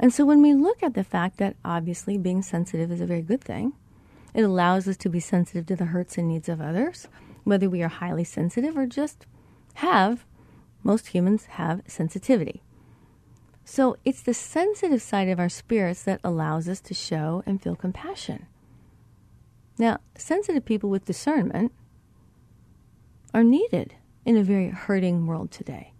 And 0.03 0.13
so 0.13 0.27
when 0.27 0.43
we 0.43 0.53
look 0.53 0.83
at 0.83 0.95
the 0.95 1.05
fact 1.05 1.37
that 1.37 1.55
obviously 1.65 2.19
being 2.19 2.43
sensitive 2.43 2.91
is 2.91 3.01
a 3.01 3.07
very 3.07 3.23
good 3.23 3.41
thing, 3.41 3.73
it 4.35 4.43
allows 4.43 4.89
us 4.89 4.97
to 4.97 5.09
be 5.09 5.21
sensitive 5.21 5.65
to 5.67 5.77
the 5.77 5.87
hurts 5.87 6.19
and 6.19 6.27
needs 6.27 6.49
of 6.49 6.61
others, 6.61 7.07
whether 7.45 7.71
we 7.71 7.85
are 7.85 7.89
highly 7.89 8.25
sensitive 8.25 8.77
or 8.77 8.87
just 8.87 9.27
have, 9.75 10.25
most 10.83 11.09
humans 11.09 11.45
have 11.45 11.83
sensitivity. 11.87 12.63
So 13.65 13.97
it's 14.05 14.23
the 14.23 14.35
sensitive 14.35 15.01
side 15.01 15.29
of 15.29 15.39
our 15.39 15.49
spirits 15.49 16.03
that 16.03 16.21
allows 16.25 16.69
us 16.69 16.81
to 16.81 16.95
show 16.95 17.45
and 17.47 17.63
feel 17.63 17.77
compassion. 17.77 18.47
Now, 19.79 20.01
sensitive 20.17 20.65
people 20.65 20.91
with 20.91 21.05
discernment 21.05 21.71
are 23.33 23.45
needed 23.45 23.95
in 24.25 24.37
a 24.37 24.43
very 24.43 24.71
hurting 24.71 25.27
world 25.27 25.53
today. 25.53 25.93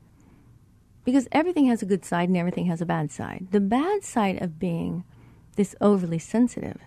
Because 1.05 1.29
everything 1.33 1.67
has 1.67 1.83
a 1.83 1.87
good 1.87 2.05
side 2.05 2.29
and 2.29 2.37
everything 2.39 2.67
has 2.67 2.81
a 2.81 2.87
bad 2.87 3.11
side. 3.11 3.49
The 3.51 3.61
bad 3.61 4.05
side 4.05 4.41
of 4.41 4.59
being 4.59 5.05
this 5.57 5.75
overly 5.81 6.19
sensitive 6.19 6.79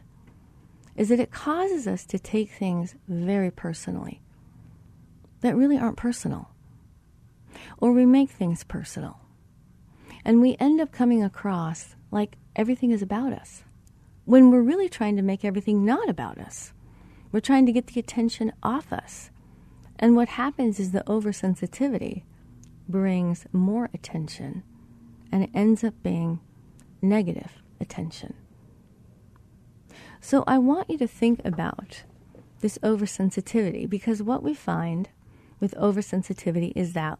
is 0.95 1.09
that 1.09 1.19
it 1.19 1.31
causes 1.31 1.87
us 1.87 2.05
to 2.05 2.17
take 2.17 2.51
things 2.51 2.95
very 3.07 3.51
personally 3.51 4.21
that 5.41 5.55
really 5.55 5.77
aren't 5.77 5.97
personal. 5.97 6.49
or 7.77 7.91
we 7.91 8.05
make 8.05 8.29
things 8.29 8.63
personal. 8.63 9.19
And 10.23 10.41
we 10.41 10.57
end 10.59 10.81
up 10.81 10.91
coming 10.91 11.23
across 11.23 11.95
like 12.11 12.37
everything 12.55 12.91
is 12.91 13.01
about 13.01 13.33
us 13.33 13.63
when 14.25 14.49
we're 14.49 14.61
really 14.61 14.89
trying 14.89 15.15
to 15.17 15.21
make 15.21 15.45
everything 15.45 15.85
not 15.85 16.09
about 16.09 16.37
us. 16.37 16.73
We're 17.31 17.39
trying 17.41 17.65
to 17.67 17.71
get 17.71 17.87
the 17.87 17.99
attention 17.99 18.53
off 18.63 18.91
us. 18.91 19.29
And 19.99 20.15
what 20.15 20.29
happens 20.29 20.79
is 20.79 20.91
the 20.91 21.03
oversensitivity 21.07 22.23
brings 22.87 23.45
more 23.51 23.89
attention 23.93 24.63
and 25.31 25.43
it 25.43 25.49
ends 25.53 25.83
up 25.83 25.93
being 26.03 26.39
negative 27.01 27.61
attention. 27.79 28.35
So 30.21 30.43
I 30.47 30.57
want 30.57 30.89
you 30.89 30.97
to 30.99 31.07
think 31.07 31.41
about 31.45 32.03
this 32.61 32.77
oversensitivity 32.79 33.89
because 33.89 34.23
what 34.23 34.43
we 34.43 34.53
find 34.53 35.09
with 35.59 35.75
oversensitivity 35.75 36.71
is 36.75 36.93
that 36.93 37.19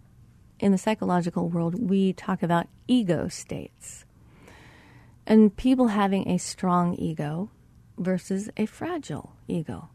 in 0.60 0.72
the 0.72 0.78
psychological 0.78 1.50
world, 1.50 1.90
we 1.90 2.14
talk 2.14 2.42
about 2.42 2.68
ego 2.88 3.28
states 3.28 4.06
and 5.28 5.56
people 5.56 5.90
having 5.90 6.28
a 6.30 6.38
strong 6.38 6.96
ego 6.96 7.50
versus 7.98 8.50
a 8.58 8.66
fragile 8.66 9.34
ego. 9.48 9.90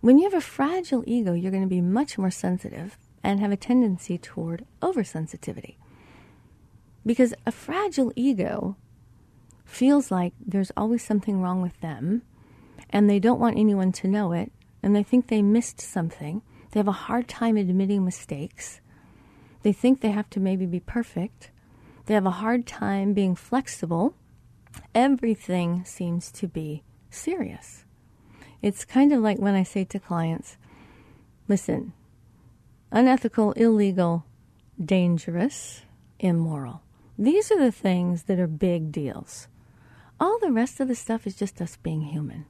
When 0.00 0.18
you 0.18 0.24
have 0.24 0.34
a 0.34 0.40
fragile 0.40 1.02
ego, 1.06 1.34
you're 1.34 1.50
going 1.50 1.62
to 1.62 1.68
be 1.68 1.80
much 1.80 2.18
more 2.18 2.30
sensitive 2.30 2.96
and 3.22 3.40
have 3.40 3.52
a 3.52 3.56
tendency 3.56 4.18
toward 4.18 4.64
oversensitivity. 4.80 5.76
Because 7.04 7.34
a 7.46 7.52
fragile 7.52 8.12
ego 8.16 8.76
feels 9.64 10.10
like 10.10 10.32
there's 10.44 10.72
always 10.76 11.02
something 11.02 11.40
wrong 11.40 11.62
with 11.62 11.80
them 11.80 12.22
and 12.90 13.08
they 13.08 13.18
don't 13.18 13.40
want 13.40 13.58
anyone 13.58 13.92
to 13.92 14.08
know 14.08 14.32
it 14.32 14.50
and 14.82 14.94
they 14.94 15.02
think 15.02 15.26
they 15.28 15.42
missed 15.42 15.80
something. 15.80 16.42
They 16.70 16.80
have 16.80 16.88
a 16.88 16.92
hard 16.92 17.28
time 17.28 17.56
admitting 17.56 18.04
mistakes. 18.04 18.80
They 19.62 19.72
think 19.72 20.00
they 20.00 20.10
have 20.10 20.30
to 20.30 20.40
maybe 20.40 20.66
be 20.66 20.80
perfect. 20.80 21.50
They 22.06 22.14
have 22.14 22.26
a 22.26 22.30
hard 22.30 22.66
time 22.66 23.12
being 23.12 23.34
flexible. 23.34 24.14
Everything 24.94 25.84
seems 25.84 26.30
to 26.32 26.46
be 26.46 26.82
serious. 27.10 27.84
It's 28.62 28.84
kind 28.84 29.12
of 29.12 29.20
like 29.20 29.38
when 29.38 29.54
I 29.54 29.62
say 29.62 29.84
to 29.84 29.98
clients, 29.98 30.56
listen, 31.48 31.92
unethical, 32.90 33.52
illegal, 33.52 34.24
dangerous, 34.82 35.82
immoral. 36.18 36.82
These 37.18 37.50
are 37.50 37.58
the 37.58 37.72
things 37.72 38.24
that 38.24 38.38
are 38.38 38.46
big 38.46 38.92
deals. 38.92 39.48
All 40.20 40.38
the 40.38 40.52
rest 40.52 40.80
of 40.80 40.88
the 40.88 40.94
stuff 40.94 41.26
is 41.26 41.36
just 41.36 41.60
us 41.60 41.76
being 41.76 42.02
human. 42.02 42.46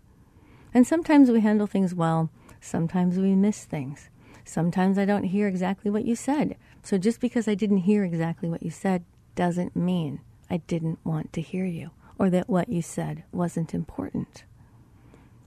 And 0.73 0.87
sometimes 0.87 1.31
we 1.31 1.41
handle 1.41 1.67
things 1.67 1.95
well, 1.95 2.31
sometimes 2.61 3.19
we 3.19 3.35
miss 3.35 3.65
things. 3.65 4.11
Sometimes 4.45 4.99
I 4.99 5.05
don't 5.05 5.25
hear 5.25 5.47
exactly 5.47 5.91
what 5.91 6.05
you 6.05 6.17
said. 6.17 6.57
So 6.83 6.97
just 6.97 7.21
because 7.21 7.49
I 7.49 7.55
didn't 7.55 7.79
hear 7.79 8.05
exactly 8.05 8.49
what 8.49 8.63
you 8.63 8.71
said 8.71 9.05
doesn't 9.35 9.77
mean 9.77 10.21
I 10.51 10.59
didn't 10.59 10.99
want 11.05 11.33
to 11.35 11.41
hear 11.41 11.65
you 11.65 11.91
or 12.19 12.31
that 12.31 12.49
what 12.49 12.69
you 12.69 12.83
said 12.83 13.25
wasn't 13.33 13.75
important. 13.75 14.45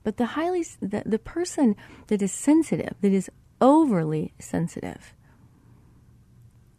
But 0.04 0.16
the 0.16 0.26
highly 0.26 0.64
the, 0.80 1.02
the 1.04 1.18
person 1.18 1.76
that 2.08 2.22
is 2.22 2.32
sensitive, 2.32 2.94
that 3.00 3.12
is 3.12 3.30
overly 3.62 4.34
sensitive, 4.38 5.14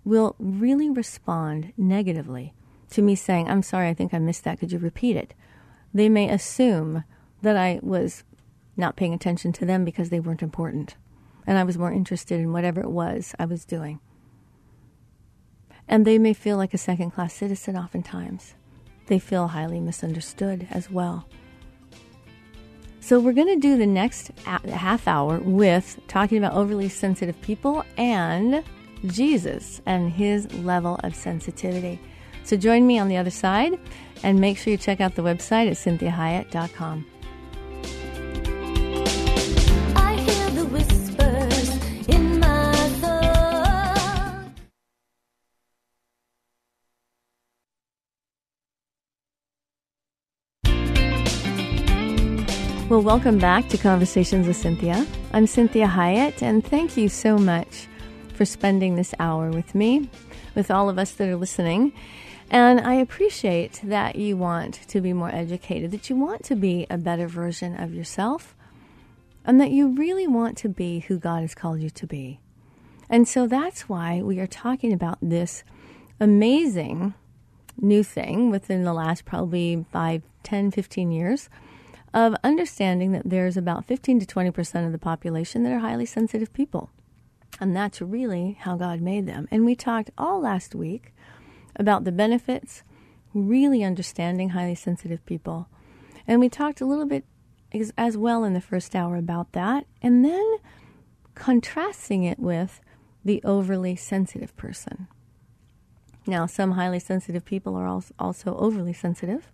will 0.04 0.36
really 0.38 0.90
respond 0.90 1.72
negatively 1.78 2.54
to 2.92 3.02
me 3.02 3.16
saying, 3.16 3.48
I'm 3.48 3.64
sorry, 3.64 3.88
I 3.88 3.94
think 3.94 4.14
I 4.14 4.20
missed 4.20 4.44
that. 4.44 4.60
Could 4.60 4.72
you 4.72 4.78
repeat 4.78 5.16
it? 5.16 5.34
They 5.94 6.10
may 6.10 6.30
assume 6.30 7.06
that 7.42 7.56
I 7.56 7.80
was 7.82 8.24
not 8.76 8.98
paying 8.98 9.14
attention 9.14 9.54
to 9.54 9.66
them 9.66 9.86
because 9.86 10.10
they 10.10 10.20
weren't 10.20 10.44
important. 10.44 10.96
And 11.48 11.58
I 11.58 11.64
was 11.64 11.78
more 11.78 11.92
interested 11.92 12.40
in 12.40 12.52
whatever 12.52 12.82
it 12.82 12.92
was 12.92 13.34
I 13.40 13.46
was 13.46 13.66
doing. 13.66 14.00
And 15.88 16.06
they 16.06 16.18
may 16.18 16.34
feel 16.34 16.58
like 16.58 16.74
a 16.74 16.78
second 16.78 17.12
class 17.12 17.34
citizen 17.34 17.78
oftentimes. 17.78 18.56
They 19.08 19.20
feel 19.20 19.50
highly 19.50 19.80
misunderstood 19.80 20.68
as 20.70 20.90
well. 20.90 21.28
So, 23.04 23.20
we're 23.20 23.34
going 23.34 23.50
to 23.50 23.58
do 23.58 23.76
the 23.76 23.86
next 23.86 24.32
half 24.46 25.10
hour 25.10 25.40
with 25.40 26.00
talking 26.08 26.38
about 26.38 26.54
overly 26.54 26.88
sensitive 26.88 27.40
people 27.42 27.84
and 27.98 28.64
Jesus 29.08 29.82
and 29.86 30.10
his 30.10 30.50
level 30.60 31.02
of 31.04 31.14
sensitivity. 31.14 32.00
So, 32.46 32.56
join 32.56 32.88
me 32.88 33.00
on 33.00 33.10
the 33.10 33.18
other 33.18 33.30
side 33.30 33.78
and 34.24 34.40
make 34.40 34.58
sure 34.58 34.72
you 34.72 34.78
check 34.78 35.02
out 35.02 35.16
the 35.16 35.22
website 35.22 35.68
at 35.68 35.74
cinthiahiett.com. 35.74 37.06
Well, 52.94 53.02
welcome 53.02 53.40
back 53.40 53.70
to 53.70 53.78
Conversations 53.80 54.46
with 54.46 54.56
Cynthia. 54.56 55.08
I'm 55.34 55.46
Cinthia 55.46 55.90
Hiett, 55.90 56.44
and 56.44 56.64
thank 56.64 56.96
you 56.96 57.10
so 57.10 57.40
much 57.40 57.88
for 58.36 58.46
spending 58.46 58.96
this 58.98 59.16
hour 59.18 59.50
with 59.50 59.74
me, 59.74 60.12
with 60.54 60.70
all 60.70 60.92
of 60.92 61.00
us 61.00 61.14
that 61.14 61.28
are 61.28 61.36
listening. 61.36 61.92
And 62.52 62.80
I 62.80 62.94
appreciate 62.94 63.82
that 63.84 64.16
you 64.16 64.38
want 64.38 64.76
to 64.90 65.02
be 65.02 65.12
more 65.12 65.34
educated, 65.34 65.90
that 65.90 66.08
you 66.08 66.16
want 66.16 66.44
to 66.44 66.56
be 66.56 66.86
a 66.88 67.00
better 67.00 67.28
version 67.28 67.76
of 67.82 67.96
yourself, 67.96 68.56
and 69.44 69.60
that 69.60 69.72
you 69.72 69.88
really 69.88 70.28
want 70.28 70.56
to 70.60 70.70
be 70.70 71.00
who 71.00 71.18
God 71.18 71.42
has 71.42 71.56
called 71.56 71.82
you 71.82 71.90
to 71.90 72.06
be. 72.06 72.42
And 73.10 73.28
so 73.28 73.48
that's 73.48 73.90
why 73.90 74.22
we 74.22 74.40
are 74.40 74.46
talking 74.46 74.94
about 74.94 75.18
this 75.20 75.64
amazing 76.20 77.16
new 77.76 78.04
thing 78.04 78.52
within 78.52 78.84
the 78.84 78.94
last 78.94 79.26
probably 79.26 79.84
5, 79.92 80.22
10, 80.44 80.70
15 80.70 81.12
years 81.12 81.50
of 82.14 82.36
understanding 82.44 83.12
that 83.12 83.24
there's 83.26 83.58
about 83.58 83.86
15 83.86 84.20
to 84.20 84.26
20% 84.26 84.86
of 84.86 84.92
the 84.92 84.98
population 84.98 85.64
that 85.64 85.74
are 85.74 85.80
highly 85.80 86.06
sensitive 86.06 86.54
people. 86.54 86.92
And 87.60 87.76
that's 87.76 88.02
really 88.02 88.58
how 88.62 88.76
God 88.76 89.02
made 89.02 89.28
them. 89.28 89.48
And 89.52 89.66
we 89.66 89.76
talked 89.76 90.12
all 90.18 90.42
last 90.42 90.76
week 90.76 91.14
about 91.76 92.04
the 92.04 92.12
benefits, 92.12 92.84
really 93.34 93.84
understanding 93.84 94.50
highly 94.50 94.76
sensitive 94.76 95.26
people. 95.26 95.68
And 96.28 96.40
we 96.40 96.50
talked 96.50 96.82
a 96.82 96.86
little 96.86 97.06
bit 97.06 97.26
as 97.98 98.18
well 98.18 98.44
in 98.44 98.54
the 98.54 98.62
first 98.62 98.96
hour 98.96 99.18
about 99.18 99.54
that. 99.54 99.86
And 100.02 100.24
then 100.24 100.58
contrasting 101.36 102.24
it 102.24 102.38
with 102.40 102.80
the 103.26 103.42
overly 103.44 103.96
sensitive 103.96 104.56
person. 104.56 105.08
Now, 106.26 106.46
some 106.46 106.72
highly 106.72 107.00
sensitive 107.00 107.44
people 107.44 107.76
are 107.76 107.88
also 107.88 108.56
overly 108.56 108.94
sensitive. 108.94 109.52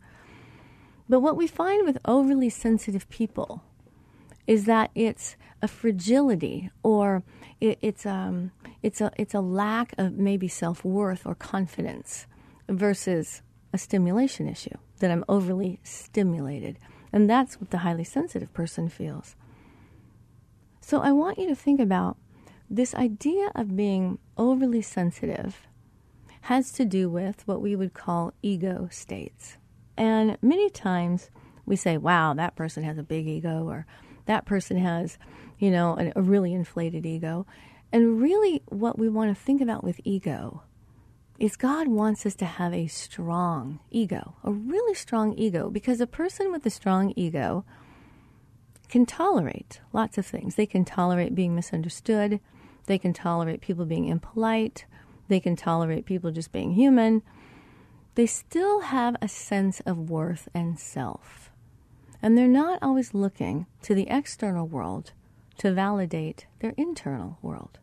But 1.09 1.21
what 1.21 1.35
we 1.35 1.47
find 1.47 1.85
with 1.85 1.97
overly 2.05 2.49
sensitive 2.49 3.09
people 3.09 3.63
is 4.45 4.65
that 4.65 4.91
it's 4.93 5.35
a 5.61 5.67
fragility 5.67 6.69
or 6.83 7.23
it, 7.59 7.79
it's, 7.81 8.05
um, 8.05 8.51
it's, 8.83 9.01
a, 9.01 9.11
it's 9.17 9.33
a 9.33 9.41
lack 9.41 9.93
of 9.97 10.13
maybe 10.13 10.47
self 10.47 10.85
worth 10.85 11.25
or 11.25 11.35
confidence 11.35 12.27
versus 12.69 13.41
a 13.73 13.77
stimulation 13.77 14.47
issue, 14.47 14.77
that 14.99 15.11
I'm 15.11 15.25
overly 15.27 15.79
stimulated. 15.83 16.77
And 17.11 17.29
that's 17.29 17.59
what 17.59 17.71
the 17.71 17.79
highly 17.79 18.03
sensitive 18.03 18.53
person 18.53 18.89
feels. 18.89 19.35
So 20.81 21.01
I 21.01 21.11
want 21.11 21.37
you 21.37 21.47
to 21.47 21.55
think 21.55 21.79
about 21.79 22.17
this 22.69 22.95
idea 22.95 23.51
of 23.55 23.75
being 23.75 24.19
overly 24.37 24.81
sensitive 24.81 25.67
has 26.41 26.71
to 26.73 26.85
do 26.85 27.09
with 27.09 27.47
what 27.47 27.61
we 27.61 27.75
would 27.75 27.93
call 27.93 28.33
ego 28.41 28.87
states. 28.91 29.58
And 29.99 30.37
many 30.41 30.69
times 30.69 31.29
we 31.65 31.75
say, 31.75 31.97
wow, 31.97 32.33
that 32.33 32.55
person 32.55 32.83
has 32.83 32.97
a 32.97 33.03
big 33.03 33.27
ego, 33.27 33.67
or 33.67 33.85
that 34.27 34.45
person 34.45 34.77
has, 34.77 35.17
you 35.59 35.69
know, 35.69 36.11
a, 36.15 36.21
really 36.21 36.53
inflated 36.53 37.05
ego. 37.05 37.45
And 37.91 38.21
really, 38.21 38.63
what 38.67 38.97
we 38.97 39.09
want 39.09 39.35
to 39.35 39.43
think 39.43 39.61
about 39.61 39.83
with 39.83 39.99
ego 40.05 40.63
is 41.37 41.57
God 41.57 41.89
wants 41.89 42.25
us 42.25 42.33
to 42.35 42.45
have 42.45 42.73
a 42.73 42.87
strong 42.87 43.79
ego, 43.91 44.35
a 44.43 44.51
really 44.51 44.93
strong 44.93 45.33
ego, 45.33 45.69
because 45.69 45.99
a 45.99 46.07
person 46.07 46.49
with 46.49 46.65
a 46.65 46.69
strong 46.69 47.11
ego 47.17 47.65
can 48.87 49.05
tolerate 49.05 49.81
lots 49.91 50.17
of 50.17 50.25
things. 50.25 50.55
They 50.55 50.65
can 50.65 50.85
tolerate 50.85 51.35
being 51.35 51.55
misunderstood, 51.55 52.39
they 52.85 52.97
can 52.97 53.11
tolerate 53.11 53.59
people 53.59 53.85
being 53.85 54.07
impolite, 54.07 54.85
they 55.27 55.41
can 55.41 55.57
tolerate 55.57 56.05
people 56.05 56.31
just 56.31 56.53
being 56.53 56.71
human 56.71 57.21
they 58.19 58.25
still 58.25 58.81
have 58.81 59.15
a 59.21 59.29
sense 59.29 59.79
of 59.85 60.09
worth 60.09 60.49
and 60.53 60.77
self. 60.77 61.51
And 62.21 62.37
they're 62.37 62.49
not 62.49 62.77
always 62.81 63.13
looking 63.13 63.65
to 63.83 63.95
the 63.95 64.09
external 64.09 64.67
world 64.67 65.13
to 65.59 65.71
validate 65.71 66.45
their 66.59 66.73
internal 66.75 67.37
world. 67.41 67.79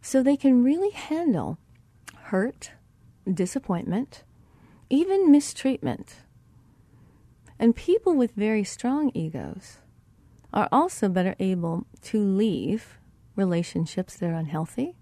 So 0.00 0.20
they 0.20 0.36
can 0.36 0.64
really 0.64 0.90
handle 0.90 1.58
hurt, 2.22 2.72
disappointment, 3.32 4.24
even 4.90 5.30
mistreatment. 5.30 6.16
And 7.60 7.76
people 7.76 8.16
with 8.16 8.32
very 8.32 8.64
strong 8.64 9.12
egos 9.14 9.78
are 10.52 10.68
also 10.72 11.08
better 11.08 11.36
able 11.38 11.86
to 12.10 12.18
leave 12.18 12.98
relationships 13.36 14.16
that 14.16 14.28
are 14.28 14.34
unhealthy 14.34 14.96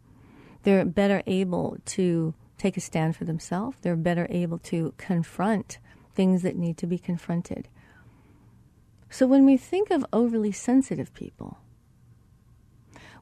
They're 0.64 0.84
better 0.84 1.22
able 1.26 1.78
to 1.96 2.34
take 2.60 2.76
a 2.76 2.80
stand 2.80 3.16
for 3.16 3.24
themselves. 3.24 3.78
They're 3.80 3.96
better 3.96 4.26
able 4.30 4.58
to 4.58 4.94
confront 4.98 5.78
things 6.14 6.42
that 6.42 6.56
need 6.56 6.76
to 6.78 6.86
be 6.86 6.98
confronted. 6.98 7.68
So 9.08 9.26
when 9.26 9.44
we 9.46 9.56
think 9.56 9.90
of 9.90 10.04
overly 10.12 10.52
sensitive 10.52 11.12
people, 11.14 11.58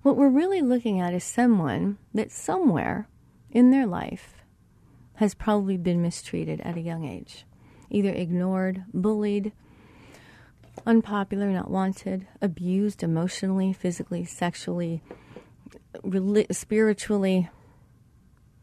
what 0.02 0.16
we're 0.16 0.28
really 0.28 0.60
looking 0.60 1.00
at 1.00 1.14
is 1.14 1.24
someone 1.24 1.98
that 2.12 2.30
somewhere 2.30 3.08
in 3.50 3.70
their 3.70 3.86
life 3.86 4.42
has 5.14 5.34
probably 5.34 5.76
been 5.76 6.02
mistreated 6.02 6.60
at 6.60 6.76
a 6.76 6.80
young 6.80 7.04
age, 7.04 7.44
either 7.90 8.10
ignored, 8.10 8.84
bullied, 8.92 9.52
unpopular, 10.86 11.50
not 11.50 11.70
wanted, 11.70 12.26
abused 12.40 13.02
emotionally, 13.02 13.72
physically, 13.72 14.24
sexually, 14.24 15.02
spiritually, 16.50 17.48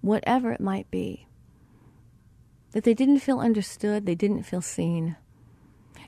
whatever 0.05 0.51
it 0.51 0.61
might 0.61 0.89
be. 0.91 1.27
That 2.71 2.83
they 2.83 2.93
didn't 2.93 3.19
feel 3.19 3.39
understood, 3.39 4.05
they 4.05 4.15
didn't 4.15 4.43
feel 4.43 4.61
seen. 4.61 5.15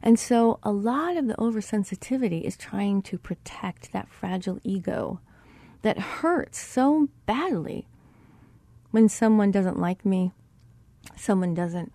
And 0.03 0.19
so 0.19 0.59
a 0.61 0.71
lot 0.71 1.17
of 1.17 1.27
the 1.27 1.35
oversensitivity 1.35 2.43
is 2.43 2.55
trying 2.55 3.01
to 3.03 3.17
protect 3.17 3.91
that 3.91 4.09
fragile 4.09 4.59
ego 4.63 5.19
that 5.81 5.97
hurts 5.97 6.59
so 6.59 7.09
badly 7.25 7.87
when 8.91 9.09
someone 9.09 9.51
doesn't 9.51 9.79
like 9.79 10.05
me, 10.05 10.31
someone 11.15 11.53
doesn't 11.53 11.91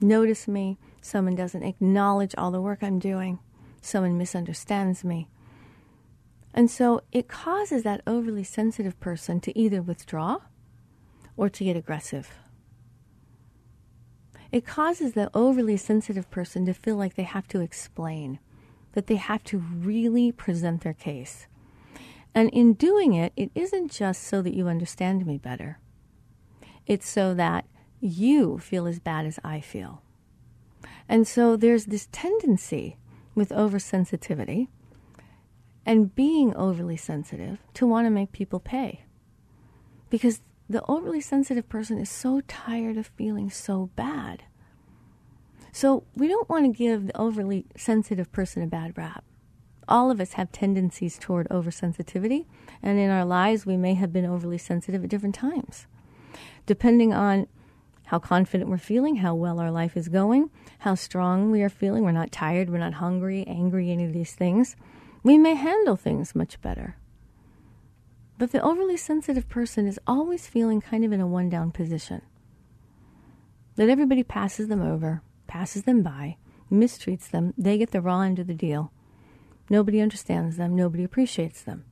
notice 0.00 0.48
me, 0.48 0.78
someone 1.00 1.36
doesn't 1.36 1.62
acknowledge 1.62 2.34
all 2.36 2.50
the 2.50 2.60
work 2.60 2.80
I'm 2.82 2.98
doing, 2.98 3.38
someone 3.80 4.18
misunderstands 4.18 5.04
me. 5.04 5.28
And 6.52 6.70
so 6.70 7.02
it 7.12 7.28
causes 7.28 7.82
that 7.84 8.02
overly 8.06 8.44
sensitive 8.44 8.98
person 9.00 9.40
to 9.40 9.56
either 9.58 9.82
withdraw 9.82 10.38
or 11.36 11.48
to 11.48 11.64
get 11.64 11.76
aggressive. 11.76 12.30
It 14.52 14.64
causes 14.64 15.14
the 15.14 15.30
overly 15.34 15.76
sensitive 15.76 16.30
person 16.30 16.64
to 16.66 16.74
feel 16.74 16.96
like 16.96 17.14
they 17.14 17.24
have 17.24 17.48
to 17.48 17.60
explain, 17.60 18.38
that 18.92 19.08
they 19.08 19.16
have 19.16 19.42
to 19.44 19.58
really 19.58 20.30
present 20.30 20.82
their 20.82 20.92
case. 20.92 21.48
And 22.34 22.50
in 22.50 22.74
doing 22.74 23.14
it, 23.14 23.32
it 23.36 23.50
isn't 23.54 23.90
just 23.90 24.22
so 24.22 24.42
that 24.42 24.54
you 24.54 24.68
understand 24.68 25.26
me 25.26 25.38
better, 25.38 25.78
it's 26.86 27.08
so 27.08 27.34
that 27.34 27.64
you 28.00 28.58
feel 28.58 28.86
as 28.86 29.00
bad 29.00 29.26
as 29.26 29.38
I 29.42 29.60
feel. 29.60 30.02
And 31.08 31.26
so 31.26 31.56
there's 31.56 31.86
this 31.86 32.08
tendency 32.12 32.96
with 33.34 33.48
oversensitivity 33.50 34.68
and 35.86 36.14
being 36.14 36.54
overly 36.54 36.96
sensitive 36.96 37.58
to 37.74 37.86
want 37.86 38.06
to 38.06 38.10
make 38.10 38.32
people 38.32 38.60
pay. 38.60 39.04
Because 40.10 40.40
the 40.68 40.84
overly 40.88 41.20
sensitive 41.20 41.68
person 41.68 41.98
is 41.98 42.10
so 42.10 42.40
tired 42.42 42.96
of 42.96 43.08
feeling 43.08 43.50
so 43.50 43.90
bad. 43.96 44.44
So 45.72 46.04
we 46.14 46.28
don't 46.28 46.48
want 46.48 46.64
to 46.64 46.76
give 46.76 47.06
the 47.06 47.16
overly 47.16 47.66
sensitive 47.76 48.30
person 48.32 48.62
a 48.62 48.66
bad 48.66 48.96
rap. 48.96 49.24
All 49.86 50.10
of 50.10 50.20
us 50.20 50.34
have 50.34 50.50
tendencies 50.52 51.18
toward 51.18 51.48
oversensitivity, 51.48 52.46
and 52.82 52.98
in 52.98 53.10
our 53.10 53.24
lives, 53.24 53.66
we 53.66 53.76
may 53.76 53.94
have 53.94 54.12
been 54.12 54.24
overly 54.24 54.56
sensitive 54.56 55.04
at 55.04 55.10
different 55.10 55.34
times. 55.34 55.86
Depending 56.64 57.12
on 57.12 57.46
how 58.06 58.18
confident 58.18 58.70
we're 58.70 58.78
feeling, 58.78 59.16
how 59.16 59.34
well 59.34 59.60
our 59.60 59.70
life 59.70 59.96
is 59.96 60.08
going, 60.08 60.48
how 60.78 60.94
strong 60.94 61.50
we 61.50 61.62
are 61.62 61.68
feeling, 61.68 62.04
we're 62.04 62.12
not 62.12 62.32
tired, 62.32 62.70
we're 62.70 62.78
not 62.78 62.94
hungry, 62.94 63.44
angry, 63.46 63.90
any 63.90 64.04
of 64.04 64.12
these 64.12 64.32
things 64.34 64.76
we 65.24 65.38
may 65.38 65.54
handle 65.54 65.96
things 65.96 66.34
much 66.34 66.60
better. 66.60 66.96
But 68.38 68.52
the 68.52 68.62
overly 68.62 68.96
sensitive 68.96 69.48
person 69.48 69.86
is 69.86 70.00
always 70.06 70.46
feeling 70.46 70.80
kind 70.80 71.04
of 71.04 71.12
in 71.12 71.20
a 71.20 71.26
one 71.26 71.48
down 71.48 71.70
position. 71.70 72.22
That 73.76 73.88
everybody 73.88 74.22
passes 74.22 74.68
them 74.68 74.82
over, 74.82 75.22
passes 75.46 75.84
them 75.84 76.02
by, 76.02 76.36
mistreats 76.70 77.30
them, 77.30 77.54
they 77.56 77.78
get 77.78 77.90
the 77.90 78.00
raw 78.00 78.20
end 78.20 78.38
of 78.38 78.46
the 78.46 78.54
deal. 78.54 78.92
Nobody 79.70 80.00
understands 80.00 80.56
them, 80.56 80.76
nobody 80.76 81.04
appreciates 81.04 81.62
them. 81.62 81.84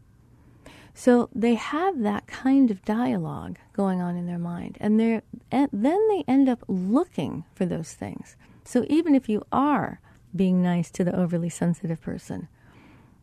So 0.95 1.31
they 1.35 1.55
have 1.55 2.03
that 2.03 2.27
kind 2.27 2.71
of 2.71 2.85
dialogue 2.85 3.59
going 3.73 4.01
on 4.01 4.17
in 4.17 4.27
their 4.27 4.39
mind, 4.39 4.77
and 4.81 5.01
they're, 5.01 5.23
and 5.51 5.71
then 5.73 6.07
they 6.09 6.25
end 6.29 6.49
up 6.49 6.63
looking 6.69 7.45
for 7.55 7.65
those 7.65 7.95
things. 7.95 8.37
So 8.65 8.85
even 8.89 9.15
if 9.15 9.29
you 9.29 9.43
are 9.51 10.01
being 10.37 10.63
nice 10.63 10.91
to 10.93 11.05
the 11.05 11.17
overly 11.17 11.49
sensitive 11.49 12.01
person, 12.01 12.49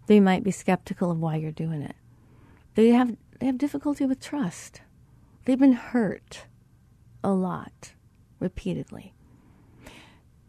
they 0.07 0.19
might 0.19 0.43
be 0.43 0.51
skeptical 0.51 1.11
of 1.11 1.19
why 1.19 1.35
you're 1.35 1.51
doing 1.51 1.81
it. 1.81 1.95
They 2.75 2.89
have 2.89 3.15
they 3.39 3.45
have 3.45 3.57
difficulty 3.57 4.05
with 4.05 4.19
trust. 4.19 4.81
They've 5.45 5.59
been 5.59 5.73
hurt 5.73 6.45
a 7.23 7.31
lot 7.31 7.93
repeatedly. 8.39 9.13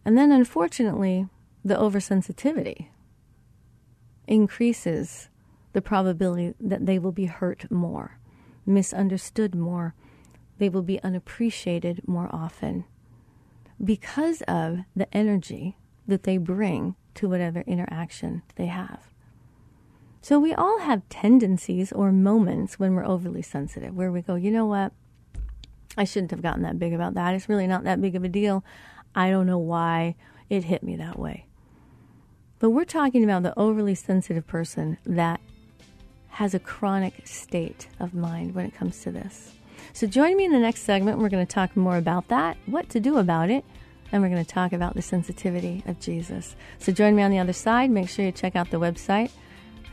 And 0.04 0.16
then 0.18 0.32
unfortunately, 0.32 1.28
the 1.64 1.74
oversensitivity 1.74 2.88
increases 4.26 5.28
the 5.72 5.82
probability 5.82 6.54
that 6.60 6.86
they 6.86 6.98
will 6.98 7.12
be 7.12 7.26
hurt 7.26 7.70
more, 7.70 8.18
misunderstood 8.66 9.54
more, 9.54 9.94
they 10.58 10.68
will 10.68 10.82
be 10.82 11.02
unappreciated 11.02 12.06
more 12.06 12.28
often 12.32 12.84
because 13.82 14.42
of 14.42 14.80
the 14.94 15.12
energy 15.16 15.76
that 16.06 16.24
they 16.24 16.36
bring 16.36 16.96
to 17.14 17.28
whatever 17.28 17.60
interaction 17.62 18.42
they 18.56 18.66
have. 18.66 19.08
So 20.22 20.38
we 20.38 20.52
all 20.52 20.80
have 20.80 21.08
tendencies 21.08 21.92
or 21.92 22.12
moments 22.12 22.78
when 22.78 22.94
we're 22.94 23.06
overly 23.06 23.42
sensitive 23.42 23.94
where 23.94 24.12
we 24.12 24.20
go, 24.20 24.34
you 24.34 24.50
know 24.50 24.66
what? 24.66 24.92
I 25.96 26.04
shouldn't 26.04 26.30
have 26.30 26.42
gotten 26.42 26.62
that 26.62 26.78
big 26.78 26.92
about 26.92 27.14
that. 27.14 27.34
It's 27.34 27.48
really 27.48 27.66
not 27.66 27.84
that 27.84 28.00
big 28.00 28.14
of 28.14 28.24
a 28.24 28.28
deal. 28.28 28.64
I 29.14 29.30
don't 29.30 29.46
know 29.46 29.58
why 29.58 30.14
it 30.48 30.64
hit 30.64 30.82
me 30.82 30.96
that 30.96 31.18
way. 31.18 31.46
But 32.58 32.70
we're 32.70 32.84
talking 32.84 33.24
about 33.24 33.42
the 33.42 33.58
overly 33.58 33.94
sensitive 33.94 34.46
person 34.46 34.98
that 35.06 35.40
has 36.28 36.54
a 36.54 36.58
chronic 36.58 37.26
state 37.26 37.88
of 37.98 38.14
mind 38.14 38.54
when 38.54 38.66
it 38.66 38.74
comes 38.74 39.00
to 39.02 39.10
this. 39.10 39.54
So 39.94 40.06
join 40.06 40.36
me 40.36 40.44
in 40.44 40.52
the 40.52 40.58
next 40.58 40.82
segment. 40.82 41.18
We're 41.18 41.30
going 41.30 41.46
to 41.46 41.52
talk 41.52 41.76
more 41.76 41.96
about 41.96 42.28
that, 42.28 42.58
what 42.66 42.90
to 42.90 43.00
do 43.00 43.16
about 43.16 43.50
it, 43.50 43.64
and 44.12 44.22
we're 44.22 44.28
going 44.28 44.44
to 44.44 44.50
talk 44.50 44.72
about 44.72 44.94
the 44.94 45.02
sensitivity 45.02 45.82
of 45.86 45.98
Jesus. 45.98 46.54
So 46.78 46.92
join 46.92 47.16
me 47.16 47.22
on 47.22 47.30
the 47.30 47.38
other 47.38 47.54
side. 47.54 47.90
Make 47.90 48.10
sure 48.10 48.24
you 48.24 48.32
check 48.32 48.54
out 48.54 48.70
the 48.70 48.78
website 48.78 49.30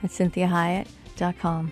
at 0.04 0.10
cinthiahiett.com. 0.10 1.72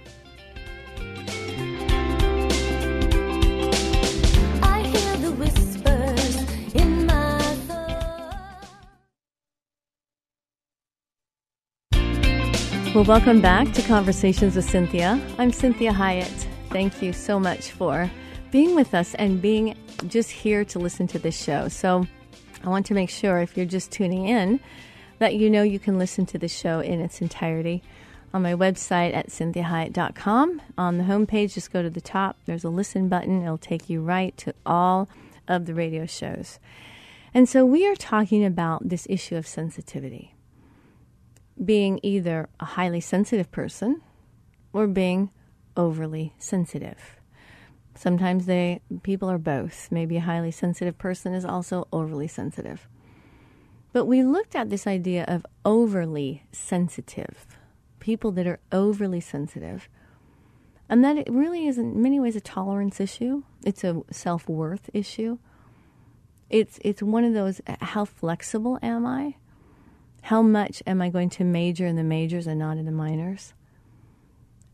Well, 12.95 13.03
welcome 13.03 13.41
back 13.41 13.73
to 13.73 13.81
Conversations 13.81 14.55
with 14.55 14.69
Cynthia. 14.69 15.21
I'm 15.37 15.51
Cinthia 15.51 15.91
Hiett. 15.91 16.47
Thank 16.69 17.01
you 17.01 17.11
so 17.11 17.37
much 17.37 17.71
for 17.71 18.09
being 18.51 18.73
with 18.73 18.93
us 18.93 19.13
and 19.15 19.41
being 19.41 19.75
just 20.07 20.31
here 20.31 20.63
to 20.63 20.79
listen 20.79 21.05
to 21.07 21.19
this 21.19 21.37
show. 21.37 21.67
So, 21.67 22.07
I 22.63 22.69
want 22.69 22.85
to 22.85 22.93
make 22.93 23.09
sure 23.09 23.39
if 23.39 23.57
you're 23.57 23.65
just 23.65 23.91
tuning 23.91 24.29
in 24.29 24.61
that 25.19 25.35
you 25.35 25.49
know 25.49 25.61
you 25.61 25.77
can 25.77 25.99
listen 25.99 26.25
to 26.27 26.37
the 26.37 26.47
show 26.47 26.79
in 26.79 27.01
its 27.01 27.21
entirety 27.21 27.83
on 28.35 28.41
my 28.41 28.53
website 28.53 29.15
at 29.15 29.29
cinthiahiett.com. 29.29 30.61
On 30.77 30.97
the 30.97 31.05
homepage, 31.05 31.53
just 31.53 31.71
go 31.71 31.81
to 31.81 31.89
the 31.89 32.01
top. 32.01 32.35
There's 32.45 32.65
a 32.65 32.69
listen 32.69 33.07
button. 33.07 33.41
It'll 33.41 33.57
take 33.57 33.89
you 33.89 34.01
right 34.01 34.35
to 34.39 34.53
all 34.65 35.07
of 35.47 35.65
the 35.65 35.73
radio 35.73 36.05
shows. 36.05 36.59
And 37.33 37.47
so 37.47 37.65
we 37.65 37.87
are 37.87 37.95
talking 37.95 38.43
about 38.43 38.89
this 38.89 39.07
issue 39.09 39.37
of 39.37 39.47
sensitivity 39.47 40.35
being 41.63 42.01
either 42.03 42.49
a 42.59 42.65
highly 42.65 42.99
sensitive 42.99 43.49
person 43.53 44.01
or 44.73 44.85
being 44.85 45.29
overly 45.77 46.33
sensitive. 46.37 47.15
Sometimes 47.95 48.47
they 48.47 48.81
people 49.03 49.31
are 49.31 49.37
both. 49.37 49.87
Maybe 49.89 50.17
a 50.17 50.21
highly 50.21 50.51
sensitive 50.51 50.97
person 50.97 51.33
is 51.33 51.45
also 51.45 51.87
overly 51.93 52.27
sensitive. 52.27 52.89
But 53.93 54.05
we 54.05 54.23
looked 54.23 54.57
at 54.57 54.69
this 54.69 54.85
idea 54.85 55.23
of 55.25 55.45
overly 55.63 56.43
sensitive 56.51 57.45
people 58.05 58.31
that 58.31 58.45
are 58.45 58.59
overly 58.71 59.19
sensitive. 59.19 59.89
And 60.87 61.03
that 61.03 61.17
it 61.17 61.27
really 61.27 61.65
is, 61.65 61.79
in 61.79 61.99
many 61.99 62.19
ways, 62.19 62.35
a 62.35 62.39
tolerance 62.39 62.99
issue. 62.99 63.41
It's 63.65 63.83
a 63.83 64.03
self 64.11 64.47
worth 64.47 64.91
issue. 64.93 65.39
It's, 66.51 66.77
it's 66.83 67.01
one 67.01 67.23
of 67.23 67.33
those 67.33 67.61
uh, 67.65 67.77
how 67.81 68.05
flexible 68.05 68.77
am 68.83 69.07
I? 69.07 69.37
How 70.21 70.43
much 70.43 70.83
am 70.85 71.01
I 71.01 71.09
going 71.09 71.31
to 71.31 71.43
major 71.43 71.87
in 71.87 71.95
the 71.95 72.03
majors 72.03 72.45
and 72.45 72.59
not 72.59 72.77
in 72.77 72.85
the 72.85 72.91
minors? 72.91 73.55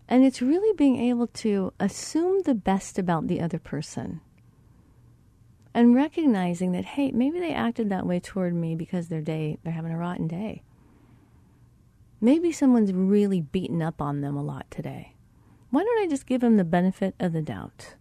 And 0.09 0.25
it's 0.25 0.41
really 0.41 0.75
being 0.75 0.97
able 0.97 1.27
to 1.27 1.71
assume 1.79 2.41
the 2.41 2.53
best 2.53 2.99
about 2.99 3.27
the 3.27 3.39
other 3.39 3.59
person 3.59 4.19
and 5.73 5.95
recognizing 5.95 6.73
that, 6.73 6.83
hey, 6.83 7.11
maybe 7.11 7.39
they 7.39 7.53
acted 7.53 7.87
that 7.89 8.05
way 8.05 8.19
toward 8.19 8.53
me 8.53 8.75
because 8.75 9.07
their 9.07 9.21
day, 9.21 9.57
they're 9.63 9.71
having 9.71 9.93
a 9.93 9.97
rotten 9.97 10.27
day. 10.27 10.63
Maybe 12.21 12.51
someone's 12.51 12.93
really 12.93 13.41
beaten 13.41 13.81
up 13.81 14.01
on 14.01 14.21
them 14.21 14.37
a 14.37 14.43
lot 14.43 14.69
today. 14.69 15.15
Why 15.71 15.83
don't 15.83 16.03
I 16.03 16.07
just 16.07 16.27
give 16.27 16.41
them 16.41 16.57
the 16.57 16.63
benefit 16.63 17.15
of 17.19 17.33
the 17.33 17.41
doubt? 17.41 17.95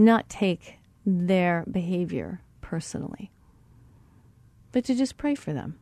not 0.00 0.28
take 0.28 0.78
their 1.04 1.64
behavior 1.70 2.40
personally, 2.60 3.30
but 4.72 4.84
to 4.84 4.94
just 4.94 5.16
pray 5.16 5.34
for 5.34 5.52
them. 5.52 5.78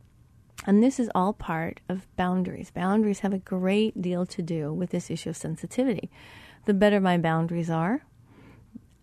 And 0.66 0.82
this 0.82 0.98
is 0.98 1.10
all 1.14 1.32
part 1.32 1.80
of 1.88 2.06
boundaries. 2.16 2.70
Boundaries 2.70 3.20
have 3.20 3.32
a 3.32 3.38
great 3.38 4.02
deal 4.02 4.26
to 4.26 4.42
do 4.42 4.72
with 4.72 4.90
this 4.90 5.10
issue 5.10 5.30
of 5.30 5.36
sensitivity. 5.36 6.10
The 6.66 6.74
better 6.74 7.00
my 7.00 7.16
boundaries 7.16 7.70
are, 7.70 8.04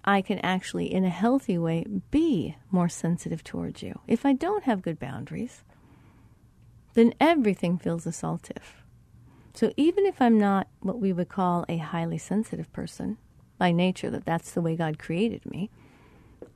I 0.03 0.21
can 0.21 0.37
actually, 0.39 0.93
in 0.93 1.03
a 1.05 1.09
healthy 1.09 1.57
way, 1.57 1.85
be 2.11 2.55
more 2.69 2.89
sensitive 2.89 3.43
towards 3.43 3.81
you. 3.81 3.99
If 4.07 4.25
I 4.25 4.33
don't 4.33 4.65
have 4.65 4.83
good 4.83 4.99
boundaries, 4.99 5.63
then 6.95 7.13
everything 7.19 7.77
feels 7.77 8.05
assaultive. 8.05 8.81
So 9.53 9.71
even 9.77 10.05
if 10.05 10.21
I'm 10.21 10.37
not 10.37 10.67
what 10.79 10.99
we 10.99 11.13
would 11.13 11.29
call 11.29 11.65
a 11.69 11.77
highly 11.77 12.17
sensitive 12.17 12.71
person 12.73 13.17
by 13.57 13.71
nature, 13.71 14.09
that 14.09 14.25
that's 14.25 14.51
the 14.51 14.61
way 14.61 14.75
God 14.75 14.99
created 14.99 15.45
me, 15.45 15.69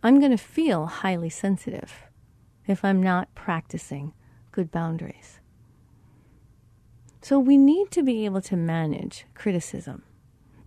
I'm 0.02 0.20
going 0.20 0.32
to 0.32 0.38
feel 0.38 0.88
highly 0.88 1.30
sensitive 1.30 1.94
if 2.68 2.84
I'm 2.84 3.02
not 3.02 3.34
practicing 3.36 4.14
good 4.52 4.72
boundaries. 4.72 5.40
So 7.22 7.38
we 7.38 7.58
need 7.58 7.92
to 7.92 8.04
be 8.04 8.26
able 8.26 8.42
to 8.44 8.56
manage 8.56 9.26
criticism. 9.36 10.04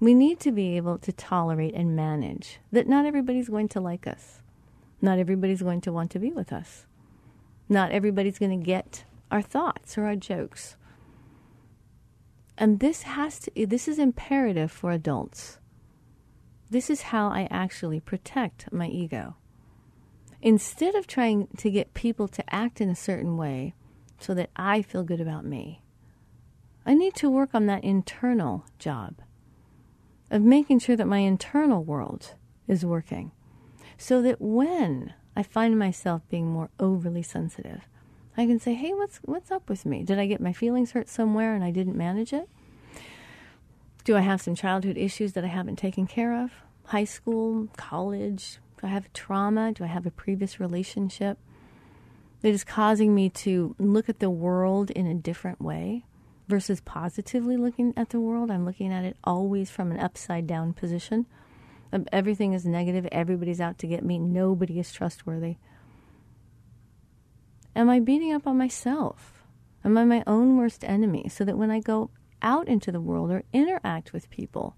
We 0.01 0.15
need 0.15 0.41
to 0.41 0.53
be 0.53 0.77
able 0.77 0.99
to 0.99 1.13
tolerate 1.13 1.75
and 1.75 1.97
manage 1.97 2.59
that 2.73 2.89
not 2.89 3.07
everybody's 3.07 3.49
going 3.49 3.69
to 3.69 3.81
like 3.81 4.07
us. 4.07 4.41
Not 5.01 5.19
everybody's 5.19 5.63
going 5.63 5.81
to 5.83 5.93
want 5.93 6.11
to 6.13 6.19
be 6.19 6.31
with 6.31 6.53
us. 6.53 6.87
Not 7.69 7.93
everybody's 7.93 8.39
going 8.39 8.59
to 8.59 8.65
get 8.65 9.05
our 9.33 9.43
thoughts 9.43 9.97
or 9.97 10.05
our 10.05 10.15
jokes. 10.15 10.77
And 12.57 12.79
this 12.79 13.03
has 13.03 13.41
to 13.41 13.67
this 13.67 13.89
is 13.89 13.99
imperative 13.99 14.71
for 14.71 14.93
adults. 14.93 15.59
This 16.71 16.91
is 16.91 17.03
how 17.03 17.29
I 17.29 17.49
actually 17.51 17.99
protect 17.99 18.73
my 18.73 18.87
ego. 18.87 19.37
Instead 20.41 20.95
of 20.95 21.07
trying 21.07 21.49
to 21.57 21.71
get 21.71 21.95
people 21.95 22.29
to 22.29 22.55
act 22.55 22.81
in 22.81 22.89
a 22.89 22.97
certain 22.97 23.37
way 23.37 23.75
so 24.19 24.35
that 24.35 24.51
I 24.55 24.83
feel 24.83 25.03
good 25.03 25.21
about 25.21 25.45
me, 25.45 25.83
I 26.85 26.95
need 26.95 27.15
to 27.17 27.31
work 27.31 27.51
on 27.55 27.67
that 27.67 27.85
internal 27.85 28.65
job 28.79 29.15
of 30.31 30.43
making 30.43 30.81
sure 30.81 30.97
that 30.97 31.07
my 31.07 31.19
internal 31.19 31.85
world 31.85 32.35
is 32.67 32.85
working 32.85 33.33
so 33.97 34.21
that 34.23 34.41
when 34.41 35.15
I 35.37 35.43
find 35.43 35.79
myself 35.79 36.23
being 36.29 36.49
more 36.49 36.71
overly 36.81 37.23
sensitive, 37.23 37.89
I 38.37 38.47
can 38.47 38.59
say, 38.59 38.75
"Hey, 38.75 38.95
what's 38.95 39.19
what's 39.25 39.51
up 39.51 39.69
with 39.69 39.85
me? 39.85 40.03
Did 40.03 40.19
I 40.19 40.27
get 40.27 40.41
my 40.41 40.53
feelings 40.53 40.93
hurt 40.93 41.09
somewhere 41.09 41.55
and 41.55 41.63
I 41.63 41.71
didn't 41.71 41.97
manage 41.97 42.33
it? 42.33 42.49
Do 44.05 44.17
I 44.17 44.21
have 44.21 44.41
some 44.41 44.55
childhood 44.55 44.97
issues 44.97 45.35
that 45.35 45.45
I 45.45 45.49
haven't 45.49 45.77
taken 45.77 46.07
care 46.07 46.43
of? 46.43 46.51
High 46.87 47.05
school, 47.05 47.69
college, 47.77 48.59
do 48.81 48.89
I 48.89 48.91
have 48.91 49.13
trauma? 49.13 49.73
Do 49.73 49.85
I 49.85 49.87
have 49.87 50.07
a 50.07 50.11
previous 50.11 50.59
relationship 50.59 51.39
that 52.41 52.49
is 52.49 52.65
causing 52.65 53.15
me 53.15 53.31
to 53.31 53.77
look 53.79 54.09
at 54.09 54.19
the 54.19 54.31
world 54.31 54.91
in 54.91 55.07
a 55.07 55.15
different 55.15 55.61
way 55.61 56.05
versus 56.49 56.81
positively 56.81 57.57
looking 57.57 57.95
at 57.97 58.11
the 58.11 58.19
world? 58.19 58.51
I'm 58.51 58.65
looking 58.65 58.93
at 58.93 59.05
it 59.05 59.17
always 59.23 59.71
from 59.71 59.93
an 59.93 60.01
upside 60.01 60.49
down 60.49 60.73
position. 60.73 61.27
Um, 61.93 62.07
everything 62.11 62.55
is 62.55 62.65
negative. 62.65 63.07
Everybody's 63.13 63.61
out 63.61 63.79
to 63.79 63.87
get 63.87 64.05
me. 64.05 64.19
Nobody 64.19 64.81
is 64.81 64.93
trustworthy. 64.93 65.57
Am 67.75 67.89
I 67.89 68.01
beating 68.01 68.33
up 68.33 68.47
on 68.47 68.59
myself? 68.59 69.45
Am 69.85 69.97
I 69.97 70.05
my 70.05 70.23
own 70.27 70.57
worst 70.57 70.85
enemy? 70.85 71.29
So 71.29 71.45
that 71.45 71.59
when 71.59 71.71
I 71.71 71.81
go 71.81 72.11
out 72.41 72.69
into 72.69 72.93
the 72.93 73.01
world 73.01 73.31
or 73.31 73.45
interact 73.53 74.13
with 74.13 74.31
people, 74.31 74.77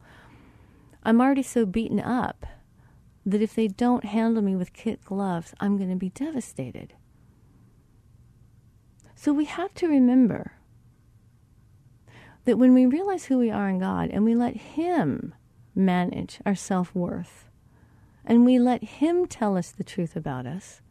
I'm 1.02 1.20
already 1.20 1.42
so 1.42 1.66
beaten 1.66 2.00
up 2.00 2.46
that 3.26 3.42
if 3.42 3.54
they 3.54 3.68
don't 3.68 4.04
handle 4.04 4.42
me 4.42 4.54
with 4.57 4.72
kit 4.72 5.04
gloves, 5.04 5.54
I'm 5.61 5.76
going 5.76 5.90
to 5.90 5.96
be 5.96 6.11
devastated. 6.11 6.94
So 9.14 9.33
we 9.33 9.46
have 9.46 9.72
to 9.74 9.88
remember 9.88 10.52
that 12.44 12.59
when 12.59 12.74
we 12.74 12.85
realize 12.87 13.26
who 13.26 13.38
we 13.38 13.50
are 13.50 13.68
in 13.68 13.78
God 13.78 14.11
and 14.11 14.24
we 14.24 14.35
let 14.35 14.57
Him 14.57 15.35
manage 15.74 16.40
our 16.44 16.54
self 16.54 16.94
worth 16.94 17.48
and 18.24 18.44
we 18.44 18.59
let 18.59 18.85
Him 18.85 19.26
tell 19.26 19.57
us 19.57 19.70
the 19.70 19.85
truth 19.85 20.16
about 20.16 20.46
us, 20.46 20.83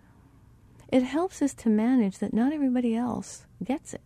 it 0.94 1.02
helps 1.02 1.42
us 1.42 1.56
to 1.56 1.70
manage 1.70 2.20
that 2.20 2.36
not 2.36 2.54
everybody 2.54 2.96
else 2.96 3.48
gets 3.64 3.96
it. 3.96 4.02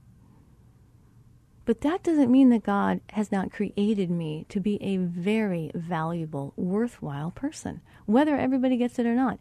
But 1.65 1.81
that 1.81 2.01
doesn't 2.01 2.31
mean 2.31 2.47
that 2.51 2.63
God 2.63 3.01
has 3.09 3.29
not 3.29 3.51
created 3.51 4.09
me 4.09 4.45
to 4.47 4.61
be 4.61 4.81
a 4.81 4.95
very 4.95 5.69
valuable, 5.75 6.53
worthwhile 6.55 7.31
person, 7.31 7.81
whether 8.05 8.37
everybody 8.37 8.77
gets 8.77 8.97
it 8.99 9.05
or 9.05 9.15
not. 9.15 9.37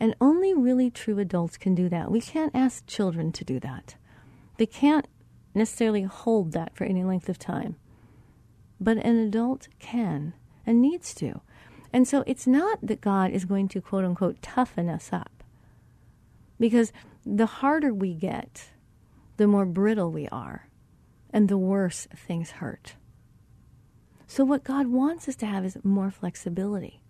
And 0.00 0.16
only 0.22 0.54
really 0.54 0.90
true 0.90 1.18
adults 1.18 1.58
can 1.58 1.74
do 1.74 1.90
that. 1.90 2.10
We 2.10 2.22
can't 2.22 2.56
ask 2.56 2.86
children 2.86 3.30
to 3.32 3.44
do 3.44 3.60
that. 3.60 3.96
They 4.56 4.64
can't 4.64 5.06
necessarily 5.54 6.04
hold 6.04 6.52
that 6.52 6.74
for 6.74 6.84
any 6.84 7.04
length 7.04 7.28
of 7.28 7.38
time. 7.38 7.76
But 8.80 8.96
an 8.96 9.18
adult 9.18 9.68
can 9.78 10.32
and 10.64 10.80
needs 10.80 11.14
to. 11.16 11.42
And 11.92 12.08
so 12.08 12.24
it's 12.26 12.46
not 12.46 12.78
that 12.80 13.02
God 13.02 13.32
is 13.32 13.44
going 13.44 13.68
to 13.68 13.82
quote 13.82 14.06
unquote 14.06 14.40
toughen 14.40 14.88
us 14.88 15.10
up. 15.12 15.35
Because 16.58 16.92
the 17.24 17.46
harder 17.46 17.92
we 17.92 18.14
get, 18.14 18.70
the 19.36 19.46
more 19.46 19.66
brittle 19.66 20.10
we 20.10 20.28
are 20.28 20.68
and 21.30 21.48
the 21.48 21.58
worse 21.58 22.06
things 22.14 22.52
hurt. 22.52 22.94
So, 24.26 24.44
what 24.44 24.64
God 24.64 24.88
wants 24.88 25.28
us 25.28 25.36
to 25.36 25.46
have 25.46 25.64
is 25.64 25.78
more 25.84 26.10
flexibility. 26.10 27.00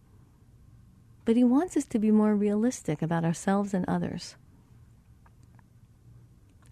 But 1.24 1.36
He 1.36 1.44
wants 1.44 1.76
us 1.76 1.84
to 1.86 1.98
be 1.98 2.10
more 2.10 2.34
realistic 2.34 3.02
about 3.02 3.24
ourselves 3.24 3.72
and 3.72 3.84
others. 3.88 4.36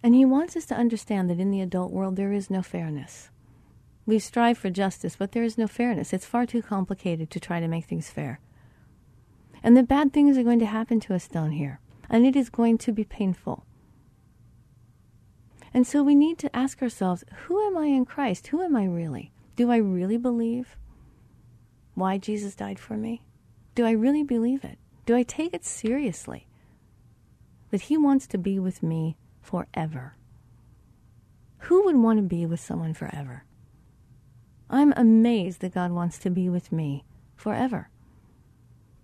And 0.03 0.13
He 0.13 0.25
wants 0.25 0.55
us 0.55 0.65
to 0.67 0.75
understand 0.75 1.29
that 1.29 1.39
in 1.39 1.49
the 1.49 1.61
adult 1.61 1.91
world 1.91 2.15
there 2.15 2.31
is 2.31 2.49
no 2.49 2.61
fairness. 2.61 3.29
We 4.05 4.19
strive 4.19 4.57
for 4.57 4.69
justice, 4.69 5.15
but 5.15 5.31
there 5.31 5.43
is 5.43 5.57
no 5.57 5.67
fairness. 5.67 6.13
It's 6.13 6.27
far 6.27 6.45
too 6.45 6.61
complicated 6.61 7.31
to 7.31 7.39
try 7.39 7.59
to 7.59 7.67
make 7.67 7.85
things 7.85 8.09
fair. 8.09 8.39
And 9.63 9.75
the 9.75 9.81
bad 9.81 10.13
things 10.13 10.37
are 10.37 10.43
going 10.43 10.59
to 10.59 10.65
happen 10.67 10.99
to 11.01 11.15
us 11.15 11.27
down 11.27 11.51
here, 11.51 11.79
and 12.09 12.25
it 12.25 12.35
is 12.35 12.49
going 12.49 12.77
to 12.79 12.91
be 12.91 13.03
painful. 13.03 13.65
And 15.73 15.85
so 15.85 16.03
we 16.03 16.15
need 16.15 16.37
to 16.39 16.55
ask 16.55 16.81
ourselves 16.81 17.23
who 17.45 17.65
am 17.67 17.77
I 17.77 17.87
in 17.87 18.05
Christ? 18.05 18.47
Who 18.47 18.61
am 18.61 18.75
I 18.75 18.85
really? 18.85 19.31
Do 19.55 19.71
I 19.71 19.77
really 19.77 20.17
believe 20.17 20.77
why 21.93 22.17
Jesus 22.17 22.55
died 22.55 22.79
for 22.79 22.95
me? 22.95 23.23
Do 23.73 23.85
I 23.85 23.91
really 23.91 24.23
believe 24.23 24.63
it? 24.63 24.77
Do 25.05 25.15
I 25.15 25.23
take 25.23 25.53
it 25.53 25.65
seriously 25.65 26.47
that 27.71 27.81
He 27.81 27.97
wants 27.97 28.25
to 28.27 28.37
be 28.37 28.57
with 28.57 28.81
me 28.81 29.17
forever? 29.41 30.15
Who 31.59 31.83
would 31.85 31.97
want 31.97 32.19
to 32.19 32.23
be 32.23 32.45
with 32.45 32.59
someone 32.59 32.93
forever? 32.93 33.43
I'm 34.69 34.93
amazed 34.95 35.61
that 35.61 35.73
God 35.73 35.91
wants 35.91 36.17
to 36.19 36.29
be 36.29 36.47
with 36.47 36.71
me 36.71 37.03
forever. 37.35 37.89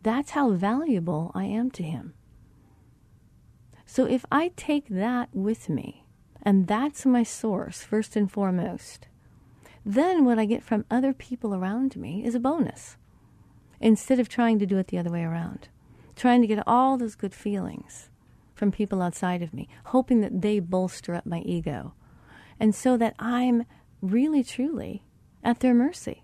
That's 0.03 0.31
how 0.31 0.51
valuable 0.51 1.31
I 1.35 1.45
am 1.45 1.69
to 1.71 1.83
Him. 1.83 2.13
So 3.93 4.05
if 4.05 4.25
I 4.31 4.53
take 4.55 4.87
that 4.87 5.27
with 5.33 5.67
me, 5.67 6.05
and 6.41 6.65
that's 6.65 7.05
my 7.05 7.23
source, 7.23 7.83
first 7.83 8.15
and 8.15 8.31
foremost. 8.31 9.09
Then 9.85 10.23
what 10.23 10.39
I 10.39 10.45
get 10.45 10.63
from 10.63 10.85
other 10.89 11.11
people 11.11 11.53
around 11.53 11.97
me 11.97 12.23
is 12.23 12.33
a 12.33 12.39
bonus 12.39 12.95
instead 13.81 14.17
of 14.17 14.29
trying 14.29 14.59
to 14.59 14.65
do 14.65 14.77
it 14.77 14.87
the 14.87 14.97
other 14.97 15.11
way 15.11 15.23
around. 15.23 15.67
Trying 16.15 16.39
to 16.39 16.47
get 16.47 16.63
all 16.65 16.95
those 16.95 17.15
good 17.15 17.35
feelings 17.35 18.09
from 18.55 18.71
people 18.71 19.01
outside 19.01 19.41
of 19.41 19.53
me, 19.53 19.67
hoping 19.87 20.21
that 20.21 20.41
they 20.41 20.61
bolster 20.61 21.13
up 21.13 21.25
my 21.25 21.41
ego. 21.41 21.93
And 22.61 22.73
so 22.73 22.95
that 22.95 23.13
I'm 23.19 23.65
really, 24.01 24.41
truly 24.41 25.03
at 25.43 25.59
their 25.59 25.73
mercy. 25.73 26.23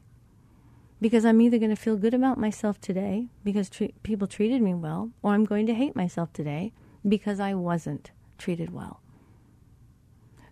Because 1.02 1.26
I'm 1.26 1.42
either 1.42 1.58
going 1.58 1.76
to 1.76 1.76
feel 1.76 1.98
good 1.98 2.14
about 2.14 2.38
myself 2.38 2.80
today 2.80 3.28
because 3.44 3.70
tre- 3.70 3.94
people 4.04 4.26
treated 4.26 4.62
me 4.62 4.74
well, 4.74 5.12
or 5.22 5.34
I'm 5.34 5.44
going 5.44 5.66
to 5.66 5.74
hate 5.74 5.98
myself 5.98 6.32
today 6.32 6.72
because 7.08 7.40
I 7.40 7.54
wasn't 7.54 8.12
treated 8.38 8.74
well. 8.74 9.02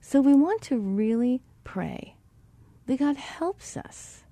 So 0.01 0.21
we 0.21 0.33
want 0.33 0.61
to 0.63 0.77
really 0.77 1.41
pray 1.63 2.15
that 2.85 2.99
God 2.99 3.17
helps 3.17 3.75
us 3.75 4.23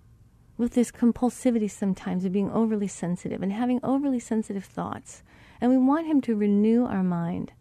with 0.58 0.74
this 0.74 0.92
compulsivity 0.92 1.70
sometimes 1.70 2.26
of 2.26 2.32
being 2.32 2.52
overly 2.52 2.88
sensitive 2.88 3.42
and 3.42 3.52
having 3.52 3.80
overly 3.84 4.20
sensitive 4.20 4.66
thoughts. 4.66 5.24
And 5.60 5.72
we 5.72 5.78
want 5.78 6.08
Him 6.08 6.22
to 6.22 6.36
renew 6.36 6.86
our 6.86 7.04
mind. 7.04 7.52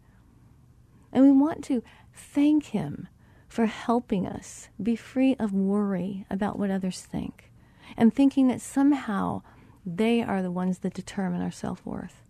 And 1.11 1.23
we 1.23 1.31
want 1.31 1.63
to 1.65 1.81
thank 2.13 2.65
Him 2.67 3.07
for 3.47 3.65
helping 3.65 4.27
us 4.27 4.69
be 4.81 4.95
free 4.95 5.35
of 5.35 5.53
worry 5.53 6.25
about 6.29 6.57
what 6.57 6.71
others 6.71 7.01
think 7.01 7.51
and 7.97 8.13
thinking 8.13 8.47
that 8.47 8.61
somehow 8.61 9.41
they 9.85 10.23
are 10.23 10.41
the 10.41 10.51
ones 10.51 10.79
that 10.79 10.93
determine 10.93 11.41
our 11.41 11.51
self 11.51 11.85
worth. 11.85 12.22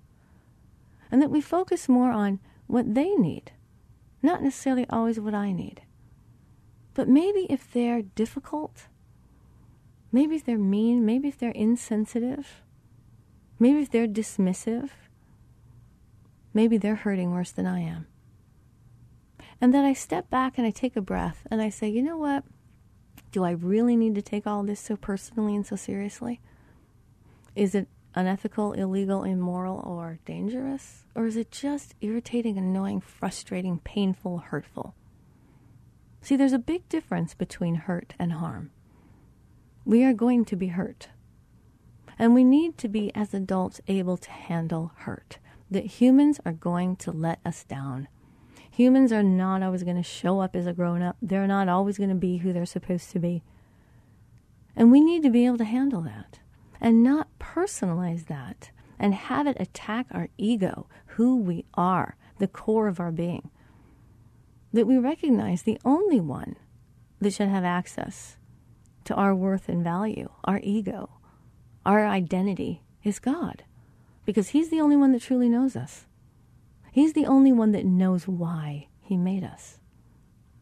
And 1.13 1.21
that 1.21 1.29
we 1.29 1.39
focus 1.39 1.87
more 1.87 2.11
on 2.11 2.41
what 2.67 2.93
they 2.93 3.11
need 3.11 3.53
not 4.23 4.41
necessarily 4.41 4.87
always 4.89 5.19
what 5.19 5.35
I 5.35 5.51
need. 5.51 5.81
But 6.93 7.09
maybe 7.09 7.45
if 7.49 7.71
they're 7.71 8.01
difficult, 8.01 8.87
maybe 10.11 10.37
if 10.37 10.45
they're 10.45 10.57
mean, 10.57 11.05
maybe 11.05 11.27
if 11.27 11.37
they're 11.37 11.51
insensitive, 11.51 12.61
maybe 13.59 13.81
if 13.81 13.91
they're 13.91 14.07
dismissive, 14.07 14.91
maybe 16.53 16.77
they're 16.77 16.95
hurting 16.95 17.31
worse 17.31 17.51
than 17.51 17.67
I 17.67 17.81
am. 17.81 18.07
And 19.59 19.73
then 19.73 19.83
I 19.83 19.93
step 19.93 20.29
back 20.29 20.57
and 20.57 20.65
I 20.65 20.71
take 20.71 20.95
a 20.95 21.01
breath 21.01 21.45
and 21.51 21.61
I 21.61 21.69
say, 21.69 21.89
you 21.89 22.01
know 22.01 22.17
what? 22.17 22.43
Do 23.31 23.43
I 23.43 23.51
really 23.51 23.95
need 23.95 24.15
to 24.15 24.21
take 24.21 24.47
all 24.47 24.63
this 24.63 24.79
so 24.79 24.95
personally 24.95 25.55
and 25.55 25.65
so 25.65 25.75
seriously? 25.75 26.39
Is 27.55 27.75
it 27.75 27.87
unethical, 28.15 28.73
illegal, 28.73 29.23
immoral, 29.23 29.83
or 29.85 30.19
dangerous? 30.25 31.05
Or 31.15 31.25
is 31.25 31.35
it 31.35 31.51
just 31.51 31.95
irritating, 32.01 32.57
annoying, 32.57 33.01
frustrating, 33.01 33.79
painful, 33.79 34.39
hurtful? 34.39 34.95
See, 36.21 36.35
there's 36.35 36.53
a 36.53 36.59
big 36.59 36.87
difference 36.89 37.33
between 37.33 37.75
hurt 37.75 38.13
and 38.17 38.33
harm. 38.33 38.71
We 39.85 40.03
are 40.03 40.13
going 40.13 40.45
to 40.45 40.55
be 40.55 40.67
hurt. 40.67 41.09
And 42.17 42.33
we 42.33 42.43
need 42.43 42.77
to 42.77 42.87
be, 42.87 43.11
as 43.15 43.33
adults, 43.33 43.81
able 43.87 44.17
to 44.17 44.31
handle 44.31 44.91
hurt. 44.97 45.39
That 45.69 45.85
humans 45.85 46.39
are 46.45 46.53
going 46.53 46.95
to 46.97 47.11
let 47.11 47.39
us 47.45 47.63
down. 47.63 48.07
Humans 48.71 49.11
are 49.11 49.23
not 49.23 49.61
always 49.63 49.83
going 49.83 49.97
to 49.97 50.03
show 50.03 50.39
up 50.39 50.55
as 50.55 50.67
a 50.67 50.73
grown 50.73 51.01
up, 51.01 51.17
they're 51.21 51.47
not 51.47 51.67
always 51.67 51.97
going 51.97 52.09
to 52.09 52.15
be 52.15 52.37
who 52.37 52.53
they're 52.53 52.65
supposed 52.65 53.11
to 53.11 53.19
be. 53.19 53.43
And 54.75 54.91
we 54.91 55.01
need 55.01 55.23
to 55.23 55.29
be 55.29 55.45
able 55.45 55.57
to 55.57 55.65
handle 55.65 56.01
that 56.01 56.39
and 56.83 57.01
not 57.01 57.29
personalize 57.39 58.27
that 58.27 58.69
and 58.99 59.15
have 59.15 59.47
it 59.47 59.57
attack 59.59 60.05
our 60.11 60.27
ego, 60.37 60.87
who 61.15 61.37
we 61.37 61.65
are, 61.73 62.17
the 62.39 62.47
core 62.47 62.89
of 62.89 62.99
our 62.99 63.11
being. 63.11 63.49
That 64.73 64.85
we 64.85 64.97
recognize 64.97 65.63
the 65.63 65.79
only 65.85 66.19
one 66.19 66.57
that 67.21 67.33
should 67.33 67.47
have 67.47 67.63
access 67.63 68.35
to 69.05 69.15
our 69.15 69.33
worth 69.33 69.69
and 69.69 69.83
value, 69.83 70.29
our 70.43 70.59
ego, 70.61 71.09
our 71.85 72.05
identity, 72.05 72.81
is 73.03 73.19
God. 73.19 73.63
Because 74.25 74.49
He's 74.49 74.69
the 74.69 74.81
only 74.81 74.97
one 74.97 75.13
that 75.13 75.21
truly 75.21 75.49
knows 75.49 75.75
us. 75.75 76.05
He's 76.91 77.13
the 77.13 77.25
only 77.25 77.53
one 77.53 77.71
that 77.71 77.85
knows 77.85 78.27
why 78.27 78.87
He 79.01 79.15
made 79.15 79.43
us. 79.43 79.79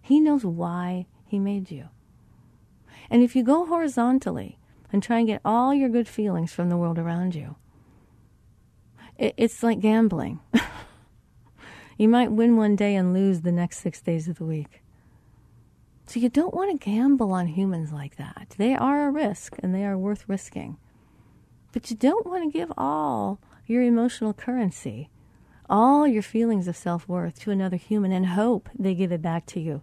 He 0.01 0.19
knows 0.19 0.45
why 0.45 1.07
He 1.25 1.39
made 1.39 1.71
you. 1.71 1.89
And 3.09 3.23
if 3.23 3.35
you 3.35 3.43
go 3.43 3.65
horizontally 3.65 4.57
and 4.91 5.01
try 5.01 5.19
and 5.19 5.27
get 5.27 5.41
all 5.45 5.73
your 5.73 5.89
good 5.89 6.07
feelings 6.07 6.53
from 6.53 6.69
the 6.69 6.77
world 6.77 6.99
around 6.99 7.35
you, 7.35 7.55
it, 9.17 9.33
it's 9.37 9.63
like 9.63 9.79
gambling. 9.79 10.39
you 11.97 12.07
might 12.07 12.31
win 12.31 12.57
one 12.57 12.75
day 12.75 12.95
and 12.95 13.13
lose 13.13 13.41
the 13.41 13.51
next 13.51 13.79
six 13.79 14.01
days 14.01 14.27
of 14.27 14.37
the 14.37 14.45
week. 14.45 14.81
So 16.07 16.19
you 16.19 16.29
don't 16.29 16.53
want 16.53 16.71
to 16.71 16.85
gamble 16.85 17.31
on 17.31 17.47
humans 17.47 17.93
like 17.93 18.17
that. 18.17 18.55
They 18.57 18.75
are 18.75 19.07
a 19.07 19.11
risk 19.11 19.55
and 19.59 19.73
they 19.73 19.85
are 19.85 19.97
worth 19.97 20.27
risking. 20.27 20.77
But 21.71 21.89
you 21.89 21.95
don't 21.95 22.25
want 22.25 22.43
to 22.43 22.57
give 22.57 22.71
all 22.77 23.39
your 23.65 23.81
emotional 23.81 24.33
currency, 24.33 25.09
all 25.69 26.05
your 26.05 26.21
feelings 26.21 26.67
of 26.67 26.75
self 26.75 27.07
worth 27.07 27.39
to 27.39 27.51
another 27.51 27.77
human 27.77 28.11
and 28.11 28.25
hope 28.25 28.67
they 28.77 28.93
give 28.93 29.11
it 29.13 29.21
back 29.21 29.45
to 29.47 29.59
you 29.59 29.81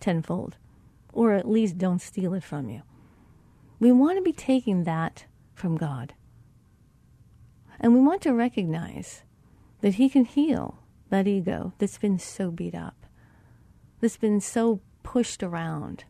tenfold, 0.00 0.56
or 1.12 1.32
at 1.32 1.48
least 1.48 1.78
don't 1.78 2.00
steal 2.00 2.34
it 2.34 2.44
from 2.44 2.68
you. 2.68 2.82
We 3.78 3.92
want 3.92 4.18
to 4.18 4.22
be 4.22 4.32
taking 4.32 4.84
that 4.84 5.24
from 5.54 5.76
God. 5.76 6.14
And 7.80 7.94
we 7.94 8.00
want 8.00 8.22
to 8.22 8.32
recognize 8.32 9.22
that 9.80 9.94
He 9.94 10.08
can 10.08 10.24
heal 10.24 10.78
that 11.10 11.26
ego 11.26 11.72
that's 11.78 11.98
been 11.98 12.18
so 12.18 12.50
beat 12.50 12.74
up, 12.74 13.06
that's 14.00 14.16
been 14.16 14.40
so 14.40 14.80
pushed 15.02 15.42
around, 15.42 16.04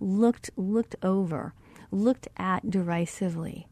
looked 0.00 0.50
looked 0.56 0.96
over, 1.02 1.54
looked 1.90 2.28
at 2.36 2.70
derisively, 2.70 3.68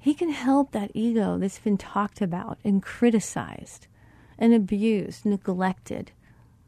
he 0.00 0.14
can 0.14 0.30
help 0.30 0.72
that 0.72 0.90
ego 0.94 1.36
that's 1.36 1.58
been 1.58 1.76
talked 1.76 2.22
about 2.22 2.58
and 2.64 2.82
criticized 2.82 3.86
and 4.38 4.54
abused, 4.54 5.26
neglected, 5.26 6.12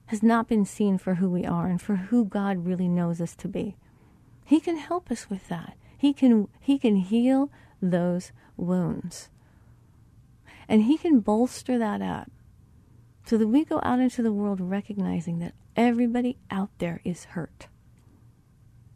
has 0.07 0.23
not 0.23 0.49
been 0.49 0.67
seen 0.67 0.99
for 0.99 1.15
who 1.15 1.31
we 1.31 1.47
are 1.47 1.67
and 1.67 1.81
for 1.81 1.97
who 1.97 2.27
God 2.27 2.67
really 2.67 2.89
knows 2.89 3.23
us 3.23 3.35
to 3.37 3.49
be. 3.49 3.75
He 4.45 4.61
can 4.61 4.77
help 4.77 5.11
us 5.11 5.31
with 5.31 5.49
that. 5.49 5.77
He 5.97 6.13
can, 6.13 6.49
he 6.61 6.79
can 6.79 6.97
heal 6.97 7.51
those 7.81 8.33
wounds. 8.57 9.29
And 10.69 10.85
He 10.85 10.97
can 10.97 11.21
bolster 11.21 11.79
that 11.79 12.01
up 12.03 12.31
so 13.25 13.37
that 13.39 13.49
we 13.49 13.65
go 13.65 13.81
out 13.83 14.01
into 14.01 14.23
the 14.23 14.33
world 14.33 14.61
recognizing 14.61 15.39
that 15.41 15.55
everybody 15.77 16.39
out 16.51 16.71
there 16.79 17.01
is 17.05 17.25
hurt. 17.25 17.69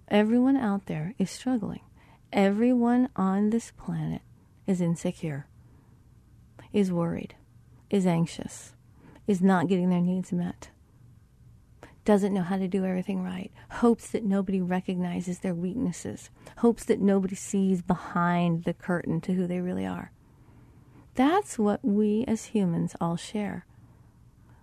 Everyone 0.08 0.56
out 0.56 0.86
there 0.86 1.14
is 1.18 1.30
struggling. 1.30 1.80
Everyone 2.32 3.08
on 3.16 3.50
this 3.50 3.72
planet 3.76 4.22
is 4.66 4.80
insecure, 4.80 5.46
is 6.72 6.92
worried, 6.92 7.34
is 7.88 8.06
anxious, 8.06 8.74
is 9.26 9.40
not 9.40 9.68
getting 9.68 9.90
their 9.90 10.00
needs 10.00 10.32
met, 10.32 10.70
doesn't 12.06 12.32
know 12.32 12.42
how 12.42 12.56
to 12.56 12.68
do 12.68 12.86
everything 12.86 13.22
right, 13.22 13.50
hopes 13.70 14.08
that 14.10 14.24
nobody 14.24 14.60
recognizes 14.60 15.40
their 15.40 15.54
weaknesses, 15.54 16.30
hopes 16.58 16.84
that 16.84 17.00
nobody 17.00 17.34
sees 17.34 17.82
behind 17.82 18.64
the 18.64 18.72
curtain 18.72 19.20
to 19.20 19.34
who 19.34 19.46
they 19.46 19.60
really 19.60 19.84
are. 19.84 20.12
That's 21.16 21.58
what 21.58 21.84
we 21.84 22.24
as 22.28 22.46
humans 22.46 22.94
all 23.00 23.16
share. 23.16 23.66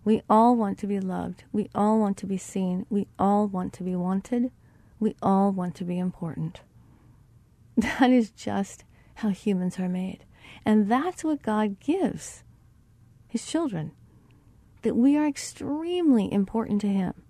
We 0.05 0.21
all 0.29 0.55
want 0.55 0.79
to 0.79 0.87
be 0.87 0.99
loved. 0.99 1.43
We 1.51 1.69
all 1.75 1.99
want 1.99 2.17
to 2.17 2.25
be 2.25 2.37
seen. 2.37 2.85
We 2.89 3.07
all 3.19 3.47
want 3.47 3.73
to 3.73 3.83
be 3.83 3.95
wanted. 3.95 4.51
We 4.99 5.15
all 5.21 5.51
want 5.51 5.75
to 5.75 5.83
be 5.83 5.99
important. 5.99 6.61
That 7.75 8.11
is 8.11 8.29
just 8.29 8.85
how 9.15 9.29
humans 9.29 9.79
are 9.79 9.89
made. 9.89 10.25
And 10.63 10.89
that's 10.89 11.23
what 11.23 11.41
God 11.41 11.79
gives 11.79 12.43
his 13.27 13.45
children 13.47 13.91
that 14.83 14.95
we 14.95 15.17
are 15.17 15.25
extremely 15.25 16.31
important 16.31 16.81
to 16.81 16.87
him. 16.87 17.22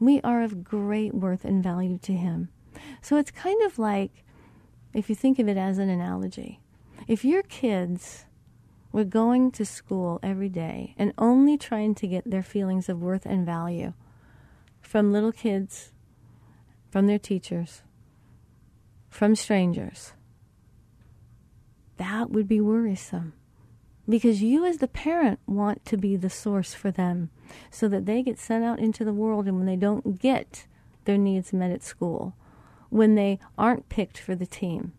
We 0.00 0.20
are 0.22 0.42
of 0.42 0.64
great 0.64 1.14
worth 1.14 1.44
and 1.44 1.62
value 1.62 1.98
to 1.98 2.14
him. 2.14 2.48
So 3.02 3.16
it's 3.16 3.30
kind 3.30 3.62
of 3.62 3.78
like, 3.78 4.24
if 4.94 5.08
you 5.08 5.14
think 5.14 5.38
of 5.38 5.46
it 5.46 5.58
as 5.58 5.78
an 5.78 5.90
analogy, 5.90 6.60
if 7.06 7.24
your 7.24 7.42
kids 7.42 8.24
were 8.92 9.04
going 9.04 9.52
to 9.52 9.64
school 9.64 10.18
every 10.22 10.48
day 10.48 10.94
and 10.98 11.12
only 11.18 11.56
trying 11.56 11.94
to 11.96 12.08
get 12.08 12.28
their 12.28 12.42
feelings 12.42 12.88
of 12.88 13.00
worth 13.00 13.26
and 13.26 13.46
value 13.46 13.92
from 14.80 15.12
little 15.12 15.32
kids, 15.32 15.92
from 16.90 17.06
their 17.06 17.18
teachers, 17.18 17.82
from 19.10 19.36
strangers, 19.36 20.14
that 21.98 22.30
would 22.30 22.48
be 22.48 22.60
worrisome. 22.60 23.34
Because 24.10 24.42
you, 24.42 24.66
as 24.66 24.78
the 24.78 24.88
parent, 24.88 25.38
want 25.46 25.84
to 25.86 25.96
be 25.96 26.16
the 26.16 26.28
source 26.28 26.74
for 26.74 26.90
them 26.90 27.30
so 27.70 27.86
that 27.86 28.06
they 28.06 28.22
get 28.22 28.40
sent 28.40 28.64
out 28.64 28.80
into 28.80 29.04
the 29.04 29.12
world 29.12 29.46
and 29.46 29.56
when 29.56 29.66
they 29.66 29.76
don't 29.76 30.18
get 30.18 30.66
their 31.04 31.16
needs 31.16 31.52
met 31.52 31.70
at 31.70 31.84
school, 31.84 32.34
when 32.88 33.14
they 33.14 33.38
aren't 33.56 33.88
picked 33.88 34.18
for 34.18 34.34
the 34.34 34.46
team, 34.46 34.92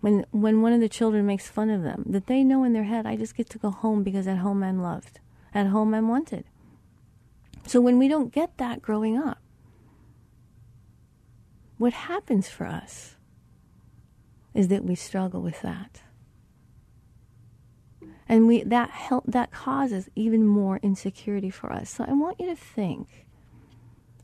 when, 0.00 0.24
when 0.30 0.62
one 0.62 0.72
of 0.72 0.80
the 0.80 0.88
children 0.88 1.26
makes 1.26 1.48
fun 1.48 1.68
of 1.68 1.82
them, 1.82 2.02
that 2.06 2.28
they 2.28 2.42
know 2.42 2.64
in 2.64 2.72
their 2.72 2.84
head, 2.84 3.04
I 3.04 3.14
just 3.14 3.36
get 3.36 3.50
to 3.50 3.58
go 3.58 3.70
home 3.70 4.02
because 4.02 4.26
at 4.26 4.38
home 4.38 4.62
I'm 4.62 4.80
loved, 4.80 5.20
at 5.52 5.66
home 5.66 5.92
I'm 5.92 6.08
wanted. 6.08 6.44
So 7.66 7.78
when 7.78 7.98
we 7.98 8.08
don't 8.08 8.32
get 8.32 8.56
that 8.56 8.80
growing 8.80 9.18
up, 9.18 9.38
what 11.76 11.92
happens 11.92 12.48
for 12.48 12.66
us 12.66 13.16
is 14.54 14.68
that 14.68 14.84
we 14.84 14.94
struggle 14.94 15.42
with 15.42 15.60
that 15.60 16.00
and 18.30 18.46
we 18.46 18.62
that 18.62 18.90
help 18.90 19.24
that 19.26 19.50
causes 19.50 20.08
even 20.14 20.46
more 20.46 20.78
insecurity 20.84 21.50
for 21.50 21.70
us. 21.72 21.90
So 21.90 22.04
i 22.06 22.12
want 22.12 22.38
you 22.38 22.46
to 22.46 22.54
think 22.54 23.26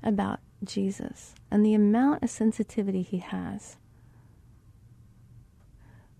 about 0.02 0.38
jesus 0.62 1.34
and 1.50 1.66
the 1.66 1.74
amount 1.74 2.22
of 2.22 2.30
sensitivity 2.30 3.02
he 3.02 3.18
has. 3.18 3.76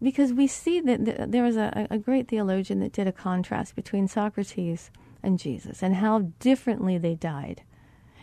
Because 0.02 0.32
we 0.32 0.46
see 0.46 0.80
that 0.80 1.30
there 1.30 1.44
was 1.44 1.56
a, 1.56 1.86
a 1.88 1.96
great 1.96 2.28
theologian 2.28 2.80
that 2.80 2.92
did 2.92 3.06
a 3.06 3.12
contrast 3.12 3.76
between 3.76 4.08
socrates 4.08 4.90
and 5.22 5.38
jesus 5.38 5.80
and 5.80 5.94
how 5.94 6.32
differently 6.40 6.98
they 6.98 7.14
died. 7.14 7.62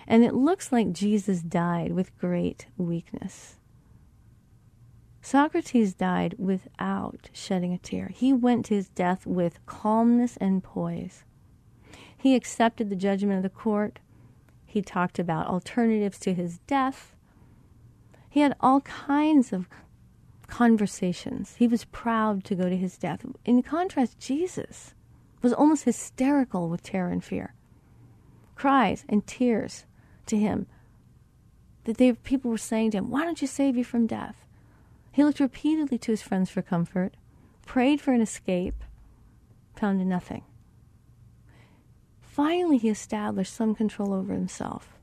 And 0.06 0.26
it 0.26 0.34
looks 0.34 0.74
like 0.74 0.92
jesus 0.92 1.42
died 1.42 1.94
with 1.94 2.18
great 2.20 2.68
weakness 2.76 3.56
Socrates 5.26 5.94
died 5.94 6.36
without 6.38 7.30
shedding 7.32 7.74
a 7.74 7.78
tear. 7.78 8.10
He 8.10 8.34
went 8.34 8.66
to 8.66 8.76
his 8.76 8.90
death 8.90 9.26
with 9.26 9.66
calmness 9.66 10.36
and 10.38 10.62
poise. 10.62 11.24
He 12.16 12.36
accepted 12.36 12.90
the 12.90 12.98
judgment 12.98 13.38
of 13.38 13.44
the 13.44 13.50
court. 13.50 14.00
He 14.66 14.82
talked 14.82 15.20
about 15.20 15.48
alternatives 15.48 16.20
to 16.20 16.34
his 16.34 16.58
death. 16.68 17.16
He 18.30 18.42
had 18.42 18.58
all 18.60 18.82
kinds 18.82 19.54
of 19.54 19.70
conversations. 20.48 21.56
He 21.56 21.70
was 21.70 21.86
proud 21.86 22.44
to 22.44 22.56
go 22.56 22.68
to 22.68 22.76
his 22.76 22.98
death. 22.98 23.26
In 23.46 23.64
contrast, 23.64 24.20
Jesus 24.20 24.94
was 25.42 25.54
almost 25.54 25.86
hysterical 25.86 26.68
with 26.68 26.84
terror 26.84 27.10
and 27.10 27.24
fear. 27.24 27.54
Cries 28.56 29.06
and 29.08 29.26
tears 29.26 29.86
to 30.26 30.38
him 30.38 30.68
that 31.86 31.96
they, 31.98 32.12
people 32.12 32.52
were 32.52 32.58
saying 32.58 32.92
to 32.92 32.98
him, 32.98 33.10
Why 33.10 33.24
don't 33.24 33.42
you 33.42 33.48
save 33.48 33.78
you 33.78 33.86
from 33.86 34.06
death? 34.06 34.43
He 35.14 35.24
looked 35.24 35.40
repeatedly 35.40 36.00
to 36.00 36.12
his 36.12 36.24
friends 36.24 36.50
for 36.50 36.64
comfort, 36.64 37.14
prayed 37.68 38.02
for 38.02 38.14
an 38.14 38.22
escape, 38.22 38.84
found 39.76 40.04
nothing. 40.10 40.44
Finally, 42.20 42.80
he 42.80 42.90
established 42.90 43.54
some 43.54 43.76
control 43.76 44.12
over 44.12 44.34
himself 44.34 44.98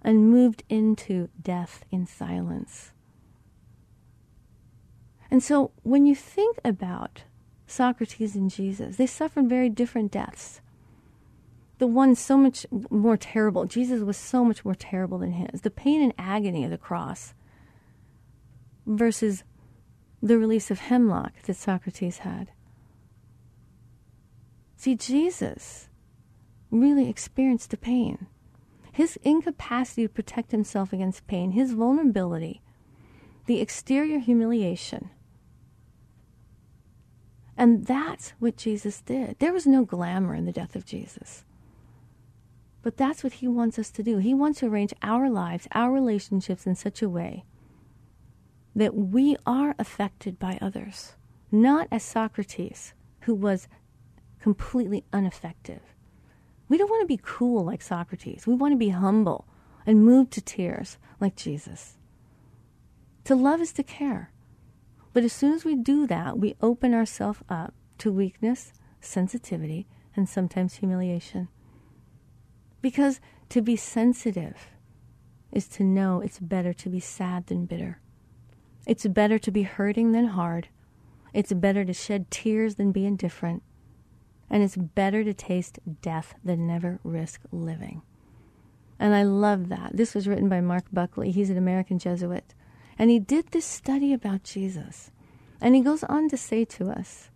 and 0.00 0.30
moved 0.30 0.62
into 0.70 1.28
death 1.40 1.84
in 1.90 2.06
silence. 2.06 2.92
And 5.30 5.42
so, 5.42 5.72
when 5.82 6.06
you 6.06 6.14
think 6.14 6.58
about 6.64 7.24
Socrates 7.66 8.34
and 8.34 8.50
Jesus, 8.50 8.96
they 8.96 9.06
suffered 9.06 9.46
very 9.46 9.68
different 9.68 10.10
deaths. 10.10 10.62
The 11.76 11.86
one 11.86 12.14
so 12.14 12.38
much 12.38 12.64
more 12.90 13.18
terrible, 13.18 13.66
Jesus 13.66 14.00
was 14.00 14.16
so 14.16 14.42
much 14.42 14.64
more 14.64 14.74
terrible 14.74 15.18
than 15.18 15.32
his. 15.32 15.60
The 15.60 15.70
pain 15.70 16.00
and 16.00 16.14
agony 16.16 16.64
of 16.64 16.70
the 16.70 16.78
cross 16.78 17.34
versus 18.86 19.44
the 20.22 20.38
release 20.38 20.70
of 20.70 20.80
hemlock 20.80 21.42
that 21.42 21.56
Socrates 21.56 22.18
had. 22.18 22.50
See, 24.76 24.94
Jesus 24.94 25.88
really 26.70 27.08
experienced 27.08 27.70
the 27.70 27.76
pain. 27.76 28.26
His 28.92 29.18
incapacity 29.22 30.02
to 30.02 30.08
protect 30.08 30.52
himself 30.52 30.92
against 30.92 31.26
pain, 31.26 31.52
his 31.52 31.72
vulnerability, 31.72 32.60
the 33.46 33.60
exterior 33.60 34.18
humiliation. 34.18 35.10
And 37.56 37.86
that's 37.86 38.30
what 38.38 38.56
Jesus 38.56 39.00
did. 39.00 39.38
There 39.38 39.52
was 39.52 39.66
no 39.66 39.84
glamour 39.84 40.34
in 40.34 40.46
the 40.46 40.52
death 40.52 40.74
of 40.74 40.84
Jesus. 40.84 41.44
But 42.82 42.96
that's 42.96 43.22
what 43.22 43.34
he 43.34 43.48
wants 43.48 43.78
us 43.78 43.90
to 43.92 44.02
do. 44.02 44.18
He 44.18 44.34
wants 44.34 44.60
to 44.60 44.66
arrange 44.66 44.92
our 45.02 45.30
lives, 45.30 45.68
our 45.72 45.92
relationships 45.92 46.66
in 46.66 46.74
such 46.74 47.02
a 47.02 47.08
way 47.08 47.44
that 48.74 48.94
we 48.94 49.36
are 49.46 49.74
affected 49.78 50.38
by 50.38 50.58
others, 50.60 51.14
not 51.50 51.88
as 51.90 52.02
Socrates, 52.02 52.94
who 53.20 53.34
was 53.34 53.68
completely 54.40 55.04
ineffective. 55.12 55.82
We 56.68 56.78
don't 56.78 56.90
want 56.90 57.02
to 57.02 57.06
be 57.06 57.20
cool 57.22 57.64
like 57.64 57.82
Socrates. 57.82 58.46
We 58.46 58.54
want 58.54 58.72
to 58.72 58.78
be 58.78 58.88
humble 58.88 59.46
and 59.86 60.04
moved 60.04 60.32
to 60.32 60.40
tears 60.40 60.98
like 61.20 61.36
Jesus. 61.36 61.98
To 63.24 63.34
love 63.34 63.60
is 63.60 63.72
to 63.74 63.82
care. 63.82 64.32
But 65.12 65.24
as 65.24 65.32
soon 65.32 65.52
as 65.52 65.64
we 65.64 65.74
do 65.74 66.06
that, 66.06 66.38
we 66.38 66.56
open 66.60 66.94
ourselves 66.94 67.40
up 67.48 67.74
to 67.98 68.10
weakness, 68.10 68.72
sensitivity, 69.00 69.86
and 70.16 70.28
sometimes 70.28 70.76
humiliation. 70.76 71.48
Because 72.80 73.20
to 73.50 73.60
be 73.60 73.76
sensitive 73.76 74.70
is 75.52 75.68
to 75.68 75.84
know 75.84 76.20
it's 76.20 76.38
better 76.38 76.72
to 76.72 76.88
be 76.88 77.00
sad 77.00 77.46
than 77.46 77.66
bitter. 77.66 78.00
It's 78.86 79.06
better 79.06 79.38
to 79.38 79.50
be 79.50 79.62
hurting 79.62 80.12
than 80.12 80.26
hard. 80.26 80.68
It's 81.32 81.52
better 81.52 81.84
to 81.84 81.92
shed 81.92 82.30
tears 82.30 82.74
than 82.74 82.92
be 82.92 83.06
indifferent. 83.06 83.62
And 84.50 84.62
it's 84.62 84.76
better 84.76 85.24
to 85.24 85.32
taste 85.32 85.78
death 86.02 86.34
than 86.44 86.66
never 86.66 87.00
risk 87.04 87.40
living. 87.50 88.02
And 88.98 89.14
I 89.14 89.22
love 89.22 89.68
that. 89.68 89.96
This 89.96 90.14
was 90.14 90.28
written 90.28 90.48
by 90.48 90.60
Mark 90.60 90.84
Buckley. 90.92 91.30
He's 91.30 91.50
an 91.50 91.58
American 91.58 91.98
Jesuit. 91.98 92.54
And 92.98 93.10
he 93.10 93.18
did 93.18 93.48
this 93.48 93.64
study 93.64 94.12
about 94.12 94.44
Jesus. 94.44 95.10
And 95.60 95.74
he 95.74 95.80
goes 95.80 96.04
on 96.04 96.28
to 96.28 96.36
say 96.36 96.64
to 96.66 96.90
us 96.90 97.30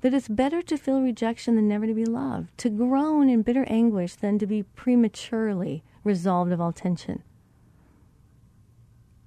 that 0.00 0.14
it's 0.14 0.28
better 0.28 0.62
to 0.62 0.76
feel 0.76 1.00
rejection 1.00 1.56
than 1.56 1.68
never 1.68 1.86
to 1.86 1.94
be 1.94 2.04
loved, 2.04 2.56
to 2.58 2.70
groan 2.70 3.28
in 3.28 3.42
bitter 3.42 3.64
anguish 3.68 4.14
than 4.14 4.38
to 4.38 4.46
be 4.46 4.62
prematurely 4.62 5.82
resolved 6.04 6.52
of 6.52 6.60
all 6.60 6.72
tension. 6.72 7.22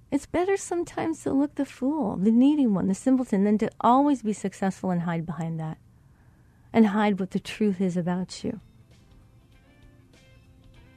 It's 0.09 0.25
better 0.25 0.55
sometimes 0.55 1.23
to 1.23 1.33
look 1.33 1.55
the 1.55 1.65
fool, 1.65 2.15
the 2.15 2.31
needy 2.31 2.65
one, 2.65 2.87
the 2.87 2.95
simpleton, 2.95 3.43
than 3.43 3.57
to 3.57 3.69
always 3.81 4.21
be 4.21 4.33
successful 4.33 4.89
and 4.89 5.01
hide 5.01 5.25
behind 5.25 5.59
that 5.59 5.77
and 6.71 6.87
hide 6.87 7.19
what 7.19 7.31
the 7.31 7.39
truth 7.39 7.81
is 7.81 7.97
about 7.97 8.43
you. 8.43 8.61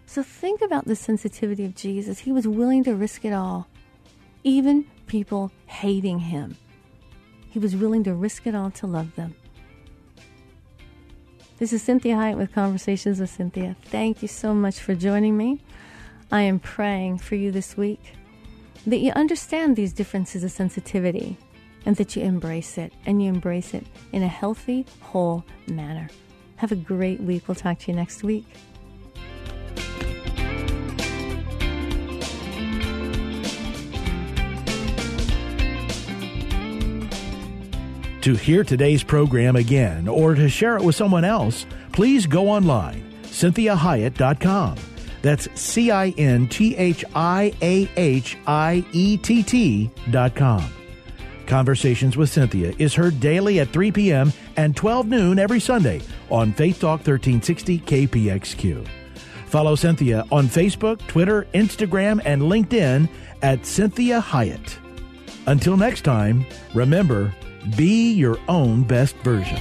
So 0.07 0.23
think 0.23 0.61
about 0.61 0.85
the 0.85 0.97
sensitivity 0.97 1.65
of 1.65 1.75
Jesus. 1.75 2.21
He 2.21 2.33
was 2.33 2.47
willing 2.47 2.85
to 2.85 2.95
risk 2.95 3.25
it 3.25 3.33
all, 3.33 3.69
even 4.45 4.87
people 5.07 5.51
hating 5.67 6.21
him. 6.21 6.57
He 7.49 7.59
was 7.59 7.75
willing 7.75 8.05
to 8.05 8.15
risk 8.15 8.47
it 8.47 8.55
all 8.55 8.71
to 8.73 8.87
love 8.87 9.15
them. 9.17 9.35
This 11.59 11.73
is 11.73 11.83
Cinthia 11.83 12.15
Hiett 12.17 12.37
with 12.37 12.53
Conversations 12.55 13.21
with 13.21 13.37
Cinthia. 13.37 13.77
Thank 13.87 14.23
you 14.23 14.29
so 14.29 14.55
much 14.55 14.79
for 14.79 14.95
joining 14.95 15.37
me. 15.37 15.61
I 16.33 16.43
am 16.43 16.61
praying 16.61 17.19
for 17.19 17.35
you 17.35 17.51
this 17.51 17.77
week 17.77 18.15
that 18.87 18.99
you 18.99 19.13
understand 19.13 19.77
these 19.77 19.93
differences 19.93 20.45
of 20.45 20.51
sensitivity 20.51 21.37
and 21.87 21.97
that 21.97 22.17
you 22.17 22.23
embrace 22.23 22.79
it 22.79 22.93
and 23.07 23.23
you 23.23 23.29
embrace 23.29 23.75
it 23.75 23.87
in 24.13 24.23
a 24.23 24.29
healthy, 24.29 24.87
whole 25.01 25.45
manner. 25.67 26.09
Have 26.57 26.73
a 26.73 26.77
great 26.77 27.21
week. 27.21 27.49
We'll 27.49 27.55
talk 27.55 27.79
to 27.81 27.91
you 27.91 27.97
next 27.97 28.23
week. 28.23 28.45
To 38.23 38.35
hear 38.35 38.65
today's 38.65 39.03
program 39.03 39.57
again 39.57 40.07
or 40.07 40.35
to 40.35 40.51
share 40.51 40.77
it 40.77 40.85
with 40.85 40.95
someone 40.95 41.25
else, 41.25 41.65
please 41.93 42.27
go 42.27 42.51
online, 42.51 43.03
cinthiahiett.com. 43.23 44.77
That's 45.23 45.49
C 45.61 45.91
I 45.91 46.11
N 46.11 46.49
T 46.49 46.77
H 46.77 47.05
I 47.15 47.53
A 47.63 47.89
H 47.97 48.39
I 48.47 48.85
E 48.93 49.17
T 49.17 49.43
T 49.43 49.91
dot 50.11 50.35
com. 50.35 50.65
Conversations 51.47 52.17
with 52.17 52.31
Cinthia 52.31 52.79
is 52.79 52.95
heard 52.95 53.19
daily 53.19 53.59
at 53.59 53.71
3 53.71 53.91
p.m. 53.91 54.33
and 54.57 54.77
12 54.77 55.09
noon 55.09 55.39
every 55.41 55.59
Sunday 55.59 56.01
on 56.31 56.53
Faith 56.53 56.79
Talk 56.81 57.01
1360 57.01 57.81
KPXQ. 57.81 58.87
Follow 59.47 59.75
Cinthia 59.75 60.29
on 60.31 60.47
Facebook, 60.47 61.05
Twitter, 61.09 61.49
Instagram, 61.55 62.23
and 62.25 62.43
LinkedIn 62.43 63.09
at 63.43 63.63
Cinthia 63.63 64.23
Hiett. 64.23 64.77
Until 65.49 65.77
next 65.77 66.03
time, 66.03 66.47
remember, 66.73 67.35
be 67.77 68.13
your 68.13 68.39
own 68.49 68.85
best 68.85 69.17
version. 69.17 69.61